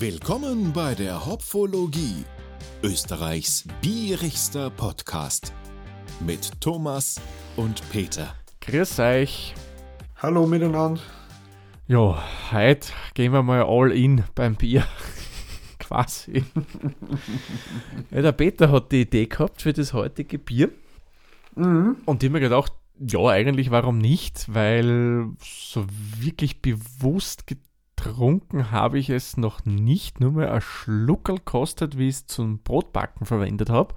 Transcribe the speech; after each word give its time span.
Willkommen 0.00 0.72
bei 0.72 0.94
der 0.94 1.26
Hopfologie, 1.26 2.24
Österreichs 2.84 3.64
bierigster 3.82 4.70
Podcast 4.70 5.52
mit 6.24 6.60
Thomas 6.60 7.20
und 7.56 7.82
Peter. 7.90 8.32
Grüß 8.60 9.00
euch. 9.00 9.54
Hallo 10.22 10.46
miteinander. 10.46 11.00
Ja, 11.88 12.22
heute 12.52 12.92
gehen 13.14 13.32
wir 13.32 13.42
mal 13.42 13.64
all 13.64 13.90
in 13.90 14.22
beim 14.36 14.54
Bier. 14.54 14.84
Quasi. 15.80 16.44
ja, 18.12 18.22
der 18.22 18.30
Peter 18.30 18.70
hat 18.70 18.92
die 18.92 19.00
Idee 19.00 19.26
gehabt 19.26 19.62
für 19.62 19.72
das 19.72 19.92
heutige 19.94 20.38
Bier. 20.38 20.70
Und 21.56 21.98
ich 22.06 22.28
habe 22.28 22.30
mir 22.30 22.40
gedacht, 22.40 22.72
ja, 23.00 23.26
eigentlich 23.26 23.72
warum 23.72 23.98
nicht? 23.98 24.46
Weil 24.54 25.30
so 25.40 25.84
wirklich 26.20 26.62
bewusst 26.62 27.48
getrunken 27.48 27.67
habe 28.70 28.98
ich 28.98 29.10
es 29.10 29.36
noch 29.36 29.64
nicht, 29.64 30.20
nur 30.20 30.32
mal 30.32 30.48
ein 30.48 30.60
Schluckerl 30.60 31.38
kostet, 31.40 31.98
wie 31.98 32.08
ich 32.08 32.16
es 32.16 32.26
zum 32.26 32.58
Brotbacken 32.58 33.26
verwendet 33.26 33.70
habe. 33.70 33.94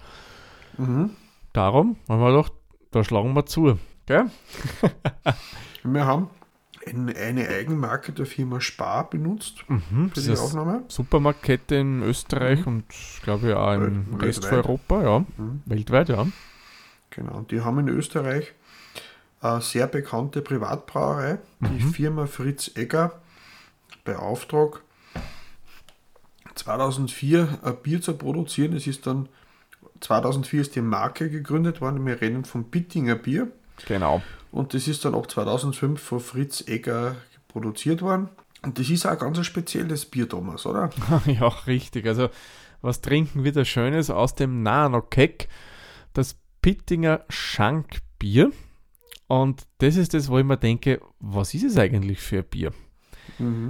Darum 1.53 1.95
haben 2.09 2.21
wir 2.21 2.31
gedacht, 2.31 2.53
da 2.91 3.03
schlagen 3.03 3.33
wir 3.35 3.45
zu. 3.45 3.77
Gell? 4.07 4.25
Wir 5.83 6.05
haben 6.05 6.29
eine, 6.87 7.15
eine 7.15 7.47
Eigenmarke 7.47 8.11
der 8.11 8.25
Firma 8.25 8.59
Spar 8.61 9.09
benutzt 9.09 9.61
für 9.61 9.73
Mhm, 9.73 10.11
das 10.13 10.25
die 10.25 10.31
Aufnahme. 10.33 10.83
Supermarktkette 10.87 11.75
in 11.75 12.01
Österreich 12.03 12.65
und 12.67 12.83
glaube 13.23 13.49
ich 13.49 13.53
auch 13.55 13.73
im 13.73 14.05
Wel- 14.17 14.21
Rest 14.23 14.45
von. 14.45 14.57
Europa, 14.57 15.03
ja. 15.03 15.25
Weltweit, 15.65 16.09
ja. 16.09 16.25
Genau. 17.11 17.37
Und 17.37 17.51
die 17.51 17.61
haben 17.61 17.79
in 17.79 17.87
Österreich 17.89 18.53
eine 19.41 19.61
sehr 19.61 19.87
bekannte 19.87 20.41
Privatbrauerei, 20.41 21.39
die 21.61 21.83
Mhm. 21.83 21.93
Firma 21.93 22.25
Fritz 22.27 22.71
Egger, 22.75 23.20
Auftrag 24.07 24.81
2004 26.55 27.59
ein 27.63 27.77
Bier 27.77 28.01
zu 28.01 28.13
produzieren. 28.13 28.75
Es 28.75 28.87
ist 28.87 29.07
dann 29.07 29.29
2004 30.01 30.61
ist 30.61 30.75
die 30.75 30.81
Marke 30.81 31.29
gegründet 31.29 31.81
worden. 31.81 32.05
Wir 32.05 32.21
reden 32.21 32.43
vom 32.43 32.65
Bittinger 32.65 33.15
Bier. 33.15 33.51
Genau. 33.87 34.21
Und 34.51 34.73
das 34.73 34.87
ist 34.87 35.05
dann 35.05 35.15
ab 35.15 35.29
2005 35.29 36.01
von 36.01 36.19
Fritz 36.19 36.67
Egger 36.67 37.15
produziert 37.47 38.01
worden. 38.01 38.29
Und 38.63 38.77
das 38.77 38.89
ist 38.89 39.05
auch 39.05 39.11
ein 39.11 39.17
ganz 39.17 39.37
ein 39.37 39.43
spezielles 39.43 40.05
Bier, 40.05 40.27
Thomas, 40.27 40.65
oder? 40.65 40.89
ja, 41.25 41.47
richtig. 41.67 42.05
Also, 42.05 42.29
was 42.81 43.01
trinken 43.01 43.43
wir 43.43 43.51
da 43.51 43.65
Schönes 43.65 44.09
aus 44.09 44.35
dem 44.35 44.61
Nano-Keck? 44.63 45.47
Das 46.13 46.37
Pittinger 46.61 47.25
Schankbier. 47.29 48.51
Und 49.27 49.63
das 49.79 49.95
ist 49.95 50.13
das, 50.13 50.29
wo 50.29 50.37
ich 50.37 50.45
mir 50.45 50.57
denke, 50.57 51.01
was 51.19 51.53
ist 51.53 51.63
es 51.63 51.77
eigentlich 51.77 52.19
für 52.19 52.39
ein 52.39 52.49
Bier? 52.49 52.73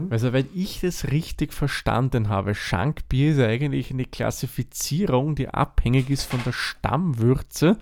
Also, 0.09 0.33
wenn 0.33 0.47
ich 0.53 0.81
das 0.81 1.11
richtig 1.11 1.53
verstanden 1.53 2.30
habe, 2.30 2.55
Schankbier 2.55 3.31
ist 3.31 3.39
eigentlich 3.39 3.91
eine 3.91 4.05
Klassifizierung, 4.05 5.35
die 5.35 5.49
abhängig 5.49 6.09
ist 6.09 6.23
von 6.23 6.41
der 6.44 6.52
Stammwürze 6.52 7.77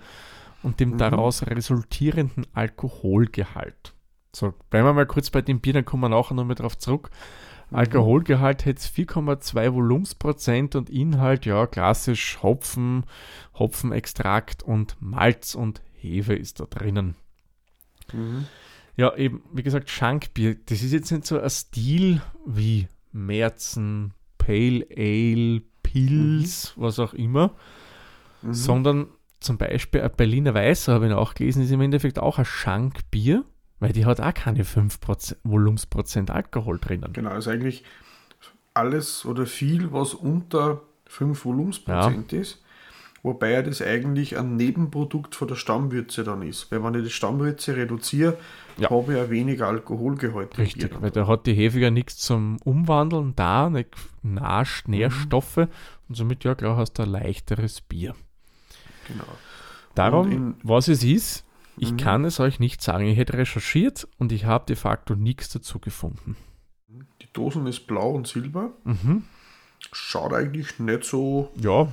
und 0.62 0.78
dem 0.78 0.98
daraus 0.98 1.46
resultierenden 1.46 2.46
Alkoholgehalt. 2.52 3.94
So, 4.34 4.54
bleiben 4.68 4.86
wir 4.86 4.92
mal 4.92 5.06
kurz 5.06 5.30
bei 5.30 5.42
dem 5.42 5.60
Bier, 5.60 5.72
dann 5.72 5.84
kommen 5.84 6.02
wir 6.02 6.08
nachher 6.08 6.34
nochmal 6.34 6.54
drauf 6.54 6.78
zurück. 6.78 7.10
Alkoholgehalt 7.72 8.64
hätte 8.64 8.82
4,2 8.82 9.72
Volumensprozent 9.72 10.74
und 10.74 10.90
Inhalt, 10.90 11.46
ja, 11.46 11.66
klassisch 11.66 12.38
Hopfen, 12.42 13.04
Hopfenextrakt 13.54 14.62
und 14.62 14.96
Malz 15.00 15.54
und 15.54 15.80
Hefe 15.94 16.34
ist 16.34 16.60
da 16.60 16.64
drinnen. 16.64 17.14
Ja, 19.00 19.16
eben, 19.16 19.42
wie 19.50 19.62
gesagt, 19.62 19.88
Schankbier, 19.88 20.56
das 20.66 20.82
ist 20.82 20.92
jetzt 20.92 21.10
nicht 21.10 21.24
so 21.24 21.40
ein 21.40 21.48
Stil 21.48 22.20
wie 22.44 22.86
Märzen, 23.12 24.12
Pale 24.36 24.86
Ale, 24.94 25.62
Pils, 25.82 26.74
was 26.76 26.98
auch 26.98 27.14
immer, 27.14 27.54
sondern 28.42 29.06
zum 29.40 29.56
Beispiel 29.56 30.02
ein 30.02 30.10
Berliner 30.14 30.52
Weißer, 30.52 30.92
habe 30.92 31.06
ich 31.06 31.12
nachgelesen, 31.12 31.62
ist 31.62 31.70
im 31.70 31.80
Endeffekt 31.80 32.18
auch 32.18 32.38
ein 32.38 32.44
Schankbier, 32.44 33.46
weil 33.78 33.94
die 33.94 34.04
hat 34.04 34.20
auch 34.20 34.34
keine 34.34 34.64
5% 34.64 35.36
Volumensprozent 35.44 36.30
Alkohol 36.30 36.78
drinnen. 36.78 37.14
Genau, 37.14 37.34
ist 37.34 37.48
eigentlich 37.48 37.84
alles 38.74 39.24
oder 39.24 39.46
viel, 39.46 39.94
was 39.94 40.12
unter 40.12 40.82
5 41.06 41.42
Volumensprozent 41.42 42.34
ist. 42.34 42.62
Wobei 43.22 43.50
ja 43.50 43.62
das 43.62 43.82
eigentlich 43.82 44.38
ein 44.38 44.56
Nebenprodukt 44.56 45.34
von 45.34 45.46
der 45.46 45.54
Stammwürze 45.56 46.24
dann 46.24 46.40
ist. 46.42 46.70
Weil 46.72 46.82
wenn 46.82 46.94
ich 46.94 47.04
die 47.04 47.10
Stammwürze 47.10 47.76
reduziere, 47.76 48.38
Ja. 48.78 48.88
habe 48.88 49.12
ich 49.12 49.18
ja 49.18 49.28
weniger 49.28 49.68
Alkoholgehalt. 49.68 50.56
Richtig, 50.56 50.90
weil 51.02 51.10
da 51.10 51.26
hat 51.26 51.46
die 51.46 51.52
Hefe 51.52 51.80
ja 51.80 51.90
nichts 51.90 52.16
zum 52.16 52.56
Umwandeln 52.64 53.34
da, 53.36 53.68
nicht 53.68 53.90
Nasch, 54.22 54.84
Nährstoffe 54.86 55.58
und 55.58 56.14
somit 56.16 56.44
ja 56.44 56.54
klar 56.54 56.76
hast 56.78 56.94
du 56.94 57.02
ein 57.02 57.10
leichteres 57.10 57.82
Bier. 57.82 58.14
Genau. 59.06 59.24
Darum, 59.94 60.30
in- 60.32 60.54
was 60.62 60.88
es 60.88 61.04
ist, 61.04 61.44
ich 61.76 61.96
kann 61.96 62.24
es 62.24 62.40
euch 62.40 62.58
nicht 62.60 62.80
sagen. 62.82 63.06
Ich 63.06 63.16
hätte 63.18 63.34
recherchiert 63.34 64.06
und 64.18 64.32
ich 64.32 64.44
habe 64.44 64.64
de 64.66 64.76
facto 64.76 65.14
nichts 65.14 65.48
dazu 65.50 65.78
gefunden. 65.78 66.36
Die 67.20 67.28
Dosen 67.32 67.66
ist 67.66 67.86
blau 67.86 68.12
und 68.12 68.26
silber. 68.26 68.70
Mhm. 68.84 69.24
Schaut 69.92 70.32
eigentlich 70.32 70.78
nicht 70.78 71.04
so 71.04 71.50
Ja, 71.56 71.88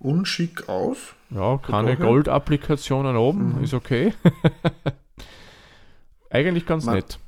unschick 0.00 0.68
aus. 0.68 0.98
ja, 1.30 1.58
keine 1.58 1.96
Goldapplikationen 1.96 3.16
oben, 3.16 3.62
ist 3.62 3.74
okay. 3.74 4.12
Eigentlich 6.30 6.66
ganz 6.66 6.84
Man- 6.84 6.96
nett. 6.96 7.18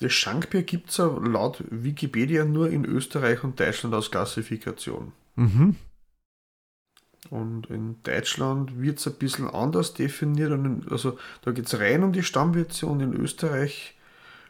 Das 0.00 0.12
Schankbier 0.12 0.62
gibt 0.62 0.90
es 0.90 0.96
ja 0.96 1.06
laut 1.06 1.62
Wikipedia 1.70 2.44
nur 2.44 2.68
in 2.70 2.84
Österreich 2.84 3.44
und 3.44 3.60
Deutschland 3.60 3.94
als 3.94 4.10
Klassifikation. 4.10 5.12
Mhm. 5.36 5.76
Und 7.30 7.70
in 7.70 8.02
Deutschland 8.02 8.80
wird 8.80 8.98
es 8.98 9.06
ein 9.06 9.14
bisschen 9.14 9.48
anders 9.48 9.94
definiert. 9.94 10.50
In, 10.50 10.84
also 10.90 11.16
da 11.42 11.52
geht 11.52 11.66
es 11.66 11.78
rein 11.78 12.02
um 12.02 12.12
die 12.12 12.24
Stammwürze 12.24 12.86
und 12.86 12.98
in 13.00 13.12
Österreich 13.12 13.94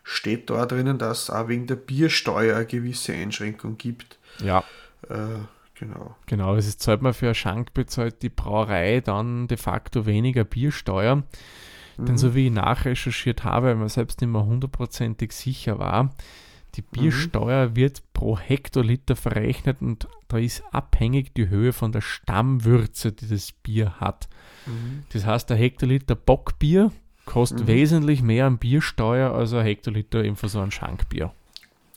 steht 0.04 0.48
da 0.48 0.64
drinnen, 0.64 0.96
dass 0.96 1.24
es 1.24 1.30
auch 1.30 1.48
wegen 1.48 1.66
der 1.66 1.76
Biersteuer 1.76 2.56
eine 2.56 2.66
gewisse 2.66 3.12
Einschränkung 3.12 3.76
gibt. 3.76 4.18
Ja, 4.42 4.64
Äh, 5.08 5.16
genau. 5.82 6.16
genau. 6.26 6.56
Es 6.56 6.66
ist 6.66 6.80
zahlt 6.80 7.02
man 7.02 7.14
für 7.14 7.28
ein 7.28 7.34
Schank 7.34 7.74
bezahlt 7.74 8.22
die 8.22 8.28
Brauerei 8.28 9.00
dann 9.00 9.48
de 9.48 9.56
facto 9.56 10.06
weniger 10.06 10.44
Biersteuer. 10.44 11.22
Denn 11.98 12.16
so 12.16 12.34
wie 12.34 12.46
ich 12.46 12.52
nachrecherchiert 12.52 13.44
habe, 13.44 13.68
weil 13.68 13.74
man 13.76 13.88
selbst 13.88 14.20
nicht 14.22 14.30
mehr 14.30 14.44
hundertprozentig 14.44 15.32
sicher 15.32 15.78
war, 15.78 16.10
die 16.74 16.82
Biersteuer 16.82 17.76
wird 17.76 18.02
pro 18.14 18.38
Hektoliter 18.38 19.14
verrechnet 19.14 19.82
und 19.82 20.08
da 20.28 20.38
ist 20.38 20.64
abhängig 20.72 21.34
die 21.34 21.50
Höhe 21.50 21.74
von 21.74 21.92
der 21.92 22.00
Stammwürze, 22.00 23.12
die 23.12 23.28
das 23.28 23.52
Bier 23.52 24.00
hat. 24.00 24.28
Das 25.12 25.26
heißt, 25.26 25.50
ein 25.52 25.58
Hektoliter 25.58 26.14
Bockbier 26.14 26.90
kostet 27.26 27.66
wesentlich 27.66 28.22
mehr 28.22 28.46
an 28.46 28.58
Biersteuer 28.58 29.32
als 29.32 29.52
ein 29.52 29.64
Hektoliter 29.64 30.24
eben 30.24 30.36
von 30.36 30.48
so 30.48 30.60
einem 30.60 30.70
Schankbier. 30.70 31.32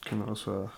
Genau, 0.10 0.36
so 0.36 0.52
ein, 0.52 0.70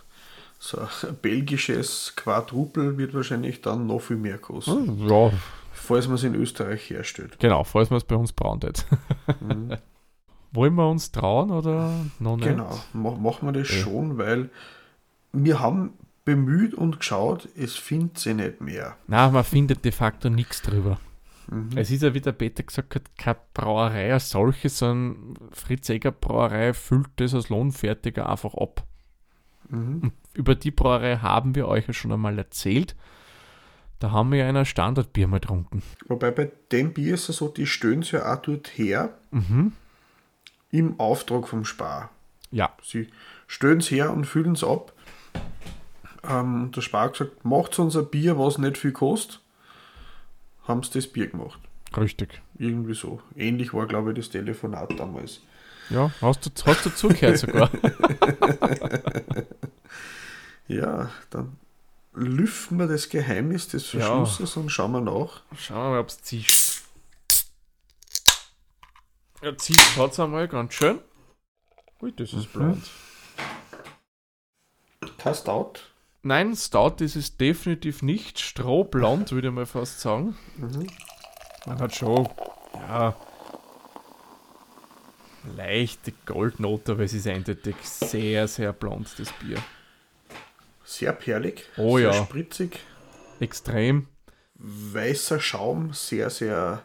so 0.59 0.79
ein 0.79 0.87
belgisches 1.21 2.13
Quadrupel 2.15 2.97
wird 2.97 3.13
wahrscheinlich 3.13 3.61
dann 3.61 3.87
noch 3.87 3.99
viel 3.99 4.17
mehr 4.17 4.37
kosten, 4.37 5.07
Ja, 5.07 5.31
falls 5.71 6.07
man 6.07 6.15
es 6.15 6.23
in 6.23 6.35
Österreich 6.35 6.89
herstellt. 6.89 7.37
genau, 7.39 7.63
falls 7.63 7.89
man 7.89 7.97
es 7.97 8.03
bei 8.03 8.15
uns 8.15 8.33
brandet. 8.33 8.85
Wollen 10.51 10.75
wir 10.75 10.89
uns 10.89 11.11
trauen 11.11 11.51
oder 11.51 11.91
noch 12.19 12.37
nicht? 12.37 12.47
Genau, 12.47 12.77
mach, 12.93 13.17
machen 13.17 13.47
wir 13.47 13.51
das 13.51 13.69
Ja. 13.69 13.77
schon, 13.83 14.17
weil 14.17 14.49
wir 15.33 15.59
haben 15.59 15.93
bemüht 16.25 16.73
und 16.73 16.99
geschaut, 16.99 17.47
es 17.55 17.75
findet 17.75 18.17
sie 18.17 18.33
nicht 18.33 18.61
mehr. 18.61 18.95
Na, 19.07 19.29
man 19.29 19.43
findet 19.43 19.85
de 19.85 19.91
facto 19.91 20.29
nichts 20.29 20.61
drüber. 20.61 20.99
Mhm. 21.49 21.69
Es 21.75 21.91
ist 21.91 22.01
ja, 22.03 22.13
wie 22.13 22.21
der 22.21 22.31
Peter 22.31 22.63
gesagt 22.63 22.95
hat, 22.95 23.03
keine 23.17 23.37
Brauerei 23.53 24.11
als 24.13 24.29
solche, 24.29 24.69
sondern 24.69 25.35
Fritz 25.51 25.89
Eger 25.89 26.11
Brauerei 26.11 26.73
füllt 26.73 27.09
das 27.17 27.33
als 27.33 27.49
Lohnfertiger 27.49 28.27
einfach 28.29 28.53
ab. 28.55 28.83
Mhm. 29.69 30.11
Über 30.33 30.55
die 30.55 30.71
Brauerei 30.71 31.17
haben 31.17 31.55
wir 31.55 31.67
euch 31.67 31.87
ja 31.87 31.93
schon 31.93 32.11
einmal 32.11 32.37
erzählt. 32.37 32.95
Da 33.99 34.11
haben 34.11 34.31
wir 34.31 34.39
ja 34.39 34.47
ein 34.47 34.65
Standardbier 34.65 35.27
mal 35.27 35.39
getrunken. 35.39 35.81
Wobei 36.07 36.29
bei 36.31 36.51
dem 36.71 36.93
Bier 36.93 37.15
ist 37.15 37.29
es 37.29 37.37
so, 37.37 37.47
die 37.47 37.65
stellen 37.65 38.03
sie 38.03 38.17
ja 38.17 38.31
auch 38.33 38.41
dort 38.41 38.77
her, 38.77 39.17
Mhm. 39.31 39.73
im 40.71 40.99
Auftrag 40.99 41.47
vom 41.47 41.65
Spar. 41.65 42.09
Ja, 42.51 42.71
Sie 42.83 43.07
stellen 43.47 43.79
es 43.79 43.89
her 43.91 44.11
und 44.13 44.25
füllen 44.25 44.53
es 44.53 44.63
ab. 44.63 44.93
Ähm, 46.29 46.63
und 46.63 46.75
der 46.75 46.81
Spar 46.81 47.05
hat 47.05 47.13
gesagt, 47.13 47.43
macht 47.45 47.77
uns 47.79 47.95
ein 47.97 48.07
Bier, 48.09 48.37
was 48.37 48.57
nicht 48.57 48.77
viel 48.77 48.91
kostet. 48.91 49.41
Haben 50.67 50.83
sie 50.83 50.91
das 50.93 51.07
Bier 51.07 51.27
gemacht. 51.27 51.59
richtig. 51.95 52.41
Irgendwie 52.57 52.93
so. 52.93 53.21
Ähnlich 53.35 53.73
war, 53.73 53.87
glaube 53.87 54.11
ich, 54.11 54.17
das 54.17 54.29
Telefonat 54.29 54.99
damals. 54.99 55.41
Ja, 55.89 56.11
hast 56.21 56.45
du, 56.45 56.49
hast 56.65 56.85
du 56.85 56.89
zugehört 56.89 57.37
sogar. 57.37 57.69
Ja, 60.69 61.09
dann 61.29 61.57
lüften 62.13 62.77
wir 62.77 62.87
das 62.87 63.07
Geheimnis 63.07 63.69
des 63.69 63.93
Ja. 63.93 63.99
Verschlusses 64.01 64.57
und 64.57 64.69
schauen 64.69 64.91
wir 64.91 64.99
nach. 65.01 65.43
Schauen 65.57 65.77
wir 65.77 65.89
mal, 65.91 65.99
ob 66.01 66.09
es 66.09 66.21
zischt. 66.21 66.81
Ja, 69.41 69.57
zischt 69.57 69.95
hat 69.97 70.11
es 70.11 70.19
einmal 70.19 70.47
ganz 70.47 70.73
schön. 70.73 70.99
Ui, 72.01 72.11
das 72.11 72.33
ist 72.33 72.51
blond. 72.51 72.83
Kein 75.17 75.35
Stout. 75.35 75.73
Nein, 76.23 76.55
Stout 76.55 76.95
ist 76.99 77.15
es 77.15 77.37
definitiv 77.37 78.01
nicht. 78.01 78.39
Strohblond, 78.39 79.31
würde 79.31 79.47
ich 79.47 79.53
mal 79.53 79.65
fast 79.65 80.01
sagen. 80.01 80.35
Mhm. 80.57 80.87
Man 81.65 81.79
hat 81.79 81.95
schon, 81.95 82.27
ja, 82.73 83.15
leichte 85.55 86.13
Goldnote, 86.25 86.93
aber 86.93 87.03
es 87.03 87.13
ist 87.13 87.27
eindeutig 87.27 87.75
sehr, 87.83 88.47
sehr 88.47 88.73
blond, 88.73 89.07
das 89.17 89.31
Bier. 89.33 89.57
Sehr 90.83 91.13
perlig, 91.13 91.63
Oh 91.77 91.97
sehr 91.97 92.11
ja. 92.13 92.25
spritzig, 92.25 92.79
Extrem. 93.39 94.07
weißer 94.55 95.39
Schaum, 95.39 95.93
sehr, 95.93 96.29
sehr 96.29 96.83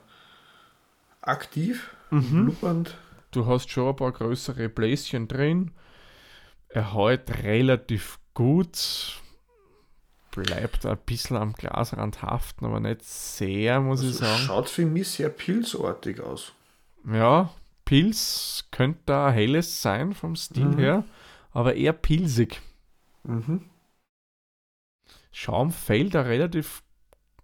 aktiv, 1.20 1.90
Mhm. 2.10 2.44
blubbernd. 2.46 2.96
Du 3.30 3.46
hast 3.46 3.70
schon 3.70 3.88
ein 3.88 3.96
paar 3.96 4.12
größere 4.12 4.68
Bläschen 4.68 5.28
drin. 5.28 5.70
Er 6.68 6.94
hält 6.94 7.42
relativ 7.42 8.18
gut. 8.34 9.18
Bleibt 10.30 10.84
ein 10.86 10.98
bisschen 11.04 11.36
am 11.36 11.52
Glasrand 11.52 12.22
haften, 12.22 12.64
aber 12.64 12.80
nicht 12.80 13.04
sehr, 13.04 13.80
muss 13.80 14.00
ich 14.00 14.08
Also 14.08 14.18
sagen. 14.24 14.42
schaut 14.44 14.68
für 14.70 14.86
mich 14.86 15.08
sehr 15.10 15.28
pilzartig 15.28 16.20
aus. 16.20 16.52
Ja, 17.06 17.50
Pilz 17.92 18.68
könnte 18.70 19.00
da 19.04 19.30
helles 19.30 19.82
sein 19.82 20.14
vom 20.14 20.34
Stil 20.34 20.64
Mhm. 20.68 20.78
her, 20.78 21.04
aber 21.50 21.74
eher 21.74 21.92
pilzig. 21.92 22.62
Mhm. 23.24 23.68
Schaum 25.30 25.70
fällt 25.70 26.14
da 26.14 26.22
relativ 26.22 26.82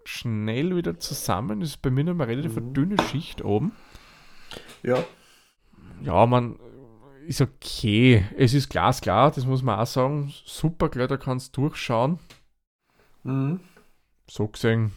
schnell 0.05 0.75
wieder 0.75 0.99
zusammen. 0.99 1.61
Ist 1.61 1.83
bei 1.83 1.91
mir 1.91 2.05
noch 2.05 2.15
mal 2.15 2.25
relativ 2.29 2.56
eine 2.56 2.65
Mhm. 2.67 2.73
dünne 2.73 2.97
Schicht 3.11 3.45
oben. 3.45 3.73
Ja, 4.83 5.05
Ja, 6.00 6.25
man 6.25 6.59
ist 7.27 7.43
okay. 7.43 8.25
Es 8.39 8.55
ist 8.55 8.71
glasklar, 8.71 9.31
das 9.31 9.45
muss 9.45 9.62
man 9.62 9.79
auch 9.79 9.87
sagen. 9.87 10.33
Super 10.47 10.89
klar, 10.89 11.09
da 11.09 11.19
kannst 11.19 11.55
du 11.59 11.62
durchschauen. 11.62 12.21
mhm. 13.23 13.61
So 14.31 14.47
gesehen. 14.49 14.93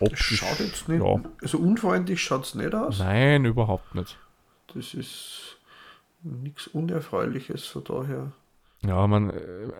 Optisch. 0.00 0.38
schaut 0.38 0.60
jetzt 0.60 0.88
nicht, 0.88 1.02
ja. 1.02 1.22
also 1.42 1.58
unfreundlich 1.58 2.22
schaut 2.22 2.44
es 2.44 2.54
nicht 2.54 2.74
aus. 2.74 2.98
Nein, 2.98 3.44
überhaupt 3.44 3.94
nicht. 3.94 4.18
Das 4.74 4.94
ist 4.94 5.58
nichts 6.22 6.66
Unerfreuliches 6.68 7.66
von 7.66 7.84
daher. 7.84 8.32
Ja, 8.82 9.06
man, 9.06 9.30
äh, 9.30 9.70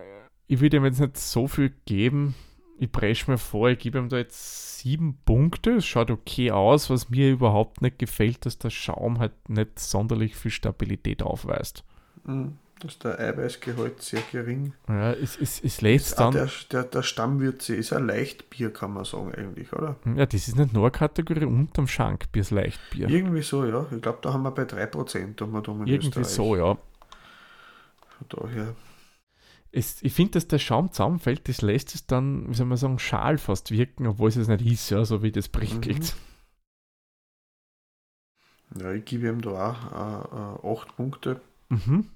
ich 0.46 0.60
würde 0.60 0.76
ihm 0.76 0.84
jetzt 0.84 1.00
nicht 1.00 1.16
so 1.16 1.48
viel 1.48 1.72
geben. 1.86 2.34
Ich 2.78 2.90
presche 2.90 3.30
mir 3.30 3.38
vor, 3.38 3.70
ich 3.70 3.78
gebe 3.78 3.98
ihm 3.98 4.08
da 4.08 4.16
jetzt 4.16 4.78
sieben 4.78 5.18
Punkte. 5.24 5.76
Es 5.76 5.86
schaut 5.86 6.10
okay 6.10 6.50
aus. 6.50 6.90
Was 6.90 7.08
mir 7.08 7.30
überhaupt 7.30 7.82
nicht 7.82 7.98
gefällt, 7.98 8.44
dass 8.46 8.58
der 8.58 8.70
Schaum 8.70 9.18
halt 9.18 9.48
nicht 9.48 9.78
sonderlich 9.78 10.36
viel 10.36 10.50
Stabilität 10.50 11.22
aufweist. 11.22 11.84
Mhm. 12.24 12.58
Da 12.84 12.88
ist 12.88 13.02
der 13.04 13.18
Eiweißgehalt 13.18 14.02
sehr 14.02 14.20
gering. 14.30 14.74
Ja, 14.88 15.12
es, 15.12 15.38
es, 15.40 15.58
es 15.64 15.80
lässt 15.80 16.18
Ah, 16.18 16.24
dann. 16.24 16.32
der, 16.34 16.50
der, 16.70 16.84
der 16.84 17.02
Stammwürze 17.02 17.74
ist 17.74 17.94
ein 17.94 18.06
Leichtbier, 18.06 18.70
kann 18.74 18.92
man 18.92 19.06
sagen, 19.06 19.34
eigentlich, 19.34 19.72
oder? 19.72 19.96
Ja, 20.04 20.26
das 20.26 20.48
ist 20.48 20.56
nicht 20.56 20.74
nur 20.74 20.82
eine 20.84 20.90
Kategorie 20.90 21.46
unterm 21.46 21.86
Schankbier, 21.88 22.42
das 22.42 22.50
Leichtbier. 22.50 23.08
Irgendwie 23.08 23.40
so, 23.40 23.64
ja. 23.64 23.86
Ich 23.90 24.02
glaube, 24.02 24.18
da 24.20 24.34
haben 24.34 24.42
wir 24.42 24.50
bei 24.50 24.64
3% 24.64 25.42
um 25.42 25.54
und 25.54 25.66
um 25.68 25.80
in 25.80 25.86
Irgendwie 25.86 26.20
Österreich. 26.20 26.26
so, 26.26 26.56
ja. 26.56 26.74
Von 28.18 28.26
daher. 28.28 28.74
Es, 29.72 30.02
ich 30.02 30.12
finde, 30.12 30.32
dass 30.32 30.46
der 30.46 30.58
Schaum 30.58 30.92
zusammenfällt, 30.92 31.48
das 31.48 31.62
lässt 31.62 31.94
es 31.94 32.06
dann, 32.06 32.50
wie 32.50 32.54
soll 32.54 32.66
man 32.66 32.76
sagen, 32.76 32.98
schal 32.98 33.38
fast 33.38 33.70
wirken, 33.70 34.06
obwohl 34.06 34.28
es 34.28 34.36
es 34.36 34.46
nicht 34.46 34.64
ist, 34.66 34.90
ja, 34.90 35.04
so 35.06 35.22
wie 35.22 35.32
das 35.32 35.48
prickelt. 35.48 36.14
Ja, 38.78 38.92
ich 38.92 39.04
gebe 39.04 39.28
ihm 39.28 39.40
da 39.40 39.70
auch 39.70 40.62
äh, 40.64 40.68
8 40.68 40.96
Punkte. 40.96 41.40
Mhm. 41.70 42.10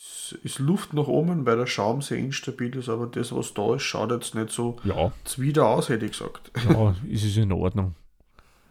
Es 0.00 0.32
ist 0.44 0.58
Luft 0.60 0.92
nach 0.92 1.08
oben, 1.08 1.44
weil 1.44 1.56
der 1.56 1.66
Schaum 1.66 2.02
sehr 2.02 2.18
instabil 2.18 2.76
ist, 2.76 2.88
aber 2.88 3.08
das, 3.08 3.34
was 3.34 3.52
da 3.54 3.74
ist, 3.74 3.82
schaut 3.82 4.12
jetzt 4.12 4.34
nicht 4.36 4.50
so 4.50 4.76
Ja, 4.84 5.12
zwider 5.24 5.66
aus, 5.66 5.88
hätte 5.88 6.04
ich 6.06 6.12
gesagt. 6.12 6.52
ja, 6.68 6.94
ist 7.08 7.24
es 7.24 7.36
in 7.36 7.50
Ordnung. 7.50 7.96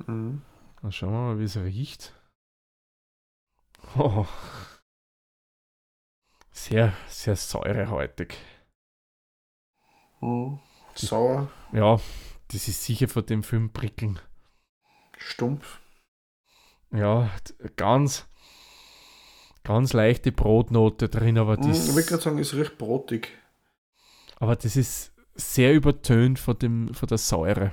Mhm. 0.06 0.42
Dann 0.82 0.92
schauen 0.92 1.12
wir 1.12 1.20
mal, 1.20 1.40
wie 1.40 1.44
es 1.44 1.58
riecht. 1.58 2.14
Oh. 3.98 4.26
Sehr, 6.52 6.94
sehr 7.10 7.36
säurehaltig. 7.36 8.36
Mhm. 10.22 10.60
Sauer, 10.96 11.50
Ja, 11.74 12.00
das 12.48 12.68
ist 12.68 12.84
sicher 12.84 13.08
von 13.08 13.26
dem 13.26 13.44
Film 13.44 13.72
prickeln. 13.72 14.20
stumpf. 15.18 15.80
Ja, 16.92 17.30
ganz, 17.76 18.28
ganz 19.68 19.94
leichte 19.94 20.32
Brotnote 20.32 21.10
drin, 21.10 21.38
aber 21.38 21.58
Mhm, 21.58 21.72
ich 21.72 21.80
würde 21.88 21.96
das, 21.96 22.08
gerade 22.08 22.24
sagen, 22.24 22.40
es 22.40 22.54
riecht 22.54 22.78
brotig. 22.78 23.30
aber 24.40 24.56
das 24.56 24.76
ist 24.76 25.12
sehr 25.36 25.74
übertönt 25.74 26.40
von, 26.40 26.58
dem, 26.58 26.94
von 26.94 27.08
der 27.08 27.18
Säure, 27.18 27.72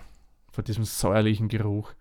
von 0.53 0.65
diesem 0.65 0.85
säuerlichen 0.85 1.49
Geruch. 1.49 1.93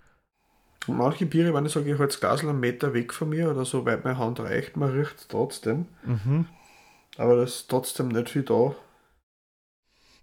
Und 0.88 0.98
manche 0.98 1.26
Biere, 1.26 1.54
wenn 1.54 1.66
ich 1.66 1.72
sage, 1.72 1.86
ich 1.94 1.98
halte 2.00 2.08
das 2.14 2.20
Glas 2.20 2.42
einen 2.42 2.60
Meter 2.60 2.94
weg 2.94 3.14
von 3.14 3.30
mir 3.30 3.50
oder 3.50 3.64
so 3.64 3.86
weit 3.86 4.04
meine 4.04 4.18
Hand 4.18 4.42
reicht, 4.42 4.76
man 4.76 4.92
riecht 4.92 5.16
es 5.18 5.28
trotzdem. 5.30 5.86
Mhm. 6.04 6.46
Aber 7.18 7.38
da 7.38 7.44
ist 7.44 7.70
trotzdem 7.70 8.10
nicht 8.10 8.30
viel 8.30 8.44
da. 8.44 8.76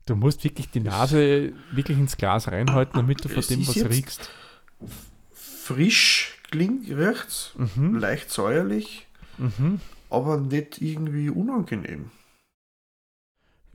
Du 0.07 0.17
musst 0.17 0.45
wirklich 0.45 0.71
die 0.71 0.81
Nase 0.81 1.53
wirklich 1.73 1.97
ins 1.97 2.17
Glas 2.17 2.49
reinhalten, 2.49 2.95
damit 2.99 3.25
du 3.25 3.29
von 3.29 3.43
dem 3.43 3.61
ist 3.61 3.69
was 3.69 3.91
riechst. 3.91 4.31
Frisch 5.33 6.39
klingt, 6.51 6.89
riecht's, 6.91 7.53
Mhm. 7.57 7.95
leicht 7.97 8.31
säuerlich, 8.31 9.07
Mhm. 9.41 9.81
aber 10.11 10.37
nicht 10.39 10.81
irgendwie 10.83 11.31
unangenehm. 11.31 12.11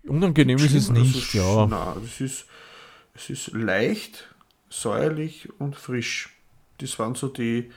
Unangenehm 0.08 0.58
ist 0.58 0.74
es 0.76 0.90
also 0.90 0.94
nicht, 1.02 1.16
sch- 1.32 1.38
ja. 1.38 1.66
Nein, 1.66 2.04
es 2.06 2.22
ist, 2.22 2.46
es 3.16 3.30
ist 3.30 3.48
leicht, 3.54 4.34
säuerlich 4.70 5.50
und 5.60 5.76
frisch. 5.76 6.30
Das 6.78 7.00
waren 7.00 7.16
so 7.16 7.28
die 7.28 7.72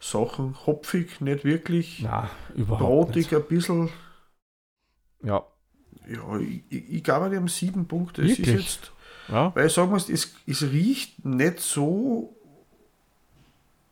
Sachen. 0.00 0.54
Hopfig, 0.66 1.20
nicht 1.20 1.44
wirklich. 1.44 2.00
Na, 2.02 2.30
überhaupt 2.54 2.80
Brotig 3.12 3.32
nicht. 3.32 3.34
ein 3.34 3.48
bisschen. 3.48 3.88
Ja, 5.24 5.44
Ja, 6.06 6.38
ich, 6.38 6.62
ich, 6.68 6.90
ich 6.90 7.02
gebe 7.04 7.30
dem 7.30 7.48
sieben 7.48 7.88
Punkte. 7.88 8.22
Es 8.22 8.32
ist 8.32 8.38
Wirklich? 8.46 8.64
jetzt, 8.66 8.92
ja. 9.28 9.52
weil 9.56 9.66
ich 9.66 9.72
sagen 9.72 9.90
muss, 9.90 10.08
es, 10.08 10.36
es 10.46 10.62
riecht 10.62 11.24
nicht 11.24 11.58
so. 11.58 12.36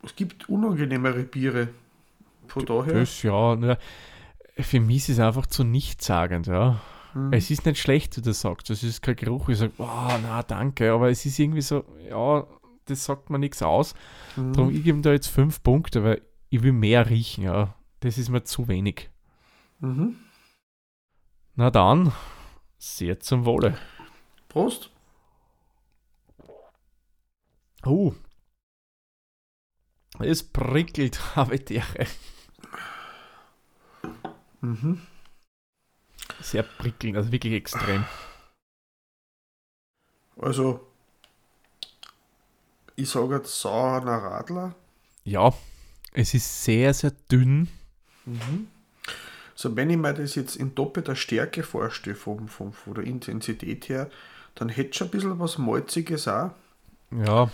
Es 0.04 0.14
gibt 0.14 0.48
unangenehmere 0.48 1.24
Biere. 1.24 1.68
Von 2.48 2.64
daher. 2.66 2.94
Das 2.94 3.22
ja, 3.22 3.56
nur 3.56 3.78
für 4.58 4.80
mich 4.80 4.96
ist 4.98 5.08
es 5.10 5.18
einfach 5.20 5.46
zu 5.46 5.64
nichtssagend, 5.64 6.46
ja. 6.46 6.80
hm, 7.12 7.32
Es 7.32 7.50
ist 7.50 7.66
nicht 7.66 7.78
schlecht, 7.78 8.16
wie 8.16 8.22
du 8.22 8.32
sagst. 8.32 8.70
Es 8.70 8.82
ist 8.82 9.02
kein 9.02 9.16
Geruch, 9.16 9.48
ich 9.48 9.58
sage, 9.58 9.72
oh, 9.78 9.84
na 10.22 10.42
danke, 10.42 10.92
aber 10.92 11.10
es 11.10 11.26
ist 11.26 11.38
irgendwie 11.38 11.60
so, 11.62 11.84
ja, 12.08 12.46
das 12.86 13.04
sagt 13.04 13.30
mir 13.30 13.38
nichts 13.38 13.62
aus. 13.62 13.94
hm. 14.36 14.52
Darum, 14.52 14.70
ich 14.70 14.82
gebe 14.84 14.98
ihm 14.98 15.02
da 15.02 15.12
jetzt 15.12 15.26
fünf 15.28 15.62
Punkte, 15.62 16.04
weil 16.04 16.22
ich 16.48 16.62
will 16.62 16.72
mehr 16.72 17.10
riechen, 17.10 17.44
ja. 17.44 17.74
Das 18.00 18.18
ist 18.18 18.28
mir 18.28 18.44
zu 18.44 18.68
wenig. 18.68 19.10
Mhm. 19.80 20.16
Na 21.54 21.70
dann, 21.70 22.12
sehr 22.78 23.18
zum 23.20 23.44
Wohle. 23.44 23.76
Prost. 24.48 24.90
Oh. 27.84 28.14
Es 30.18 30.42
prickelt, 30.44 31.20
habe 31.36 31.58
der. 31.58 31.82
Mhm. 34.60 35.00
Sehr 36.40 36.62
prickelnd, 36.62 37.16
also 37.16 37.32
wirklich 37.32 37.54
extrem. 37.54 38.04
Also, 40.38 40.86
ich 42.94 43.08
sage 43.08 43.36
jetzt 43.36 43.60
saurer 43.60 44.22
Radler. 44.22 44.74
Ja, 45.24 45.52
es 46.12 46.34
ist 46.34 46.64
sehr, 46.64 46.92
sehr 46.94 47.12
dünn. 47.30 47.68
Mhm. 48.24 48.68
So, 49.54 49.74
wenn 49.76 49.88
ich 49.88 49.96
mir 49.96 50.12
das 50.12 50.34
jetzt 50.34 50.56
in 50.56 50.74
doppelter 50.74 51.16
Stärke 51.16 51.62
vorstelle, 51.62 52.14
vom, 52.16 52.48
vom, 52.48 52.72
von 52.72 52.94
der 52.94 53.04
Intensität 53.04 53.88
her, 53.88 54.10
dann 54.54 54.68
hätte 54.68 54.94
schon 54.98 55.08
ein 55.08 55.10
bisschen 55.10 55.38
was 55.38 55.58
Malziges 55.58 56.28
auch. 56.28 56.50
Ja, 57.10 57.50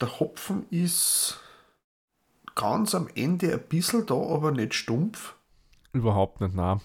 Der 0.00 0.20
Hopfen 0.20 0.66
ist 0.70 1.40
ganz 2.54 2.94
am 2.94 3.08
Ende 3.14 3.52
ein 3.52 3.62
bisschen 3.68 4.06
da, 4.06 4.14
aber 4.14 4.52
nicht 4.52 4.74
stumpf. 4.74 5.34
Überhaupt 5.94 6.40
nicht 6.40 6.54
nah. 6.54 6.80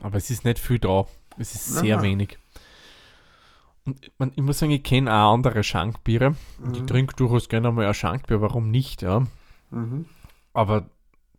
Aber 0.00 0.16
es 0.16 0.30
ist 0.30 0.44
nicht 0.44 0.58
viel 0.58 0.78
da. 0.78 1.06
Es 1.38 1.54
ist 1.54 1.74
Nein, 1.74 1.84
sehr 1.84 1.96
nein. 1.96 2.04
wenig. 2.04 2.38
Und 3.86 4.04
ich, 4.04 4.12
mein, 4.18 4.32
ich 4.36 4.42
muss 4.42 4.58
sagen, 4.58 4.72
ich 4.72 4.82
kenne 4.82 5.12
auch 5.12 5.32
andere 5.32 5.62
Schankbiere. 5.64 6.34
Und 6.62 6.76
Ich 6.76 6.82
Mhm. 6.82 6.86
trinke 6.86 7.16
durchaus 7.16 7.48
gerne 7.48 7.70
mal 7.72 7.86
ein 7.86 7.94
Schankbier, 7.94 8.40
warum 8.40 8.70
nicht, 8.70 9.02
ja. 9.02 9.26
Mhm. 9.70 10.04
Aber 10.52 10.90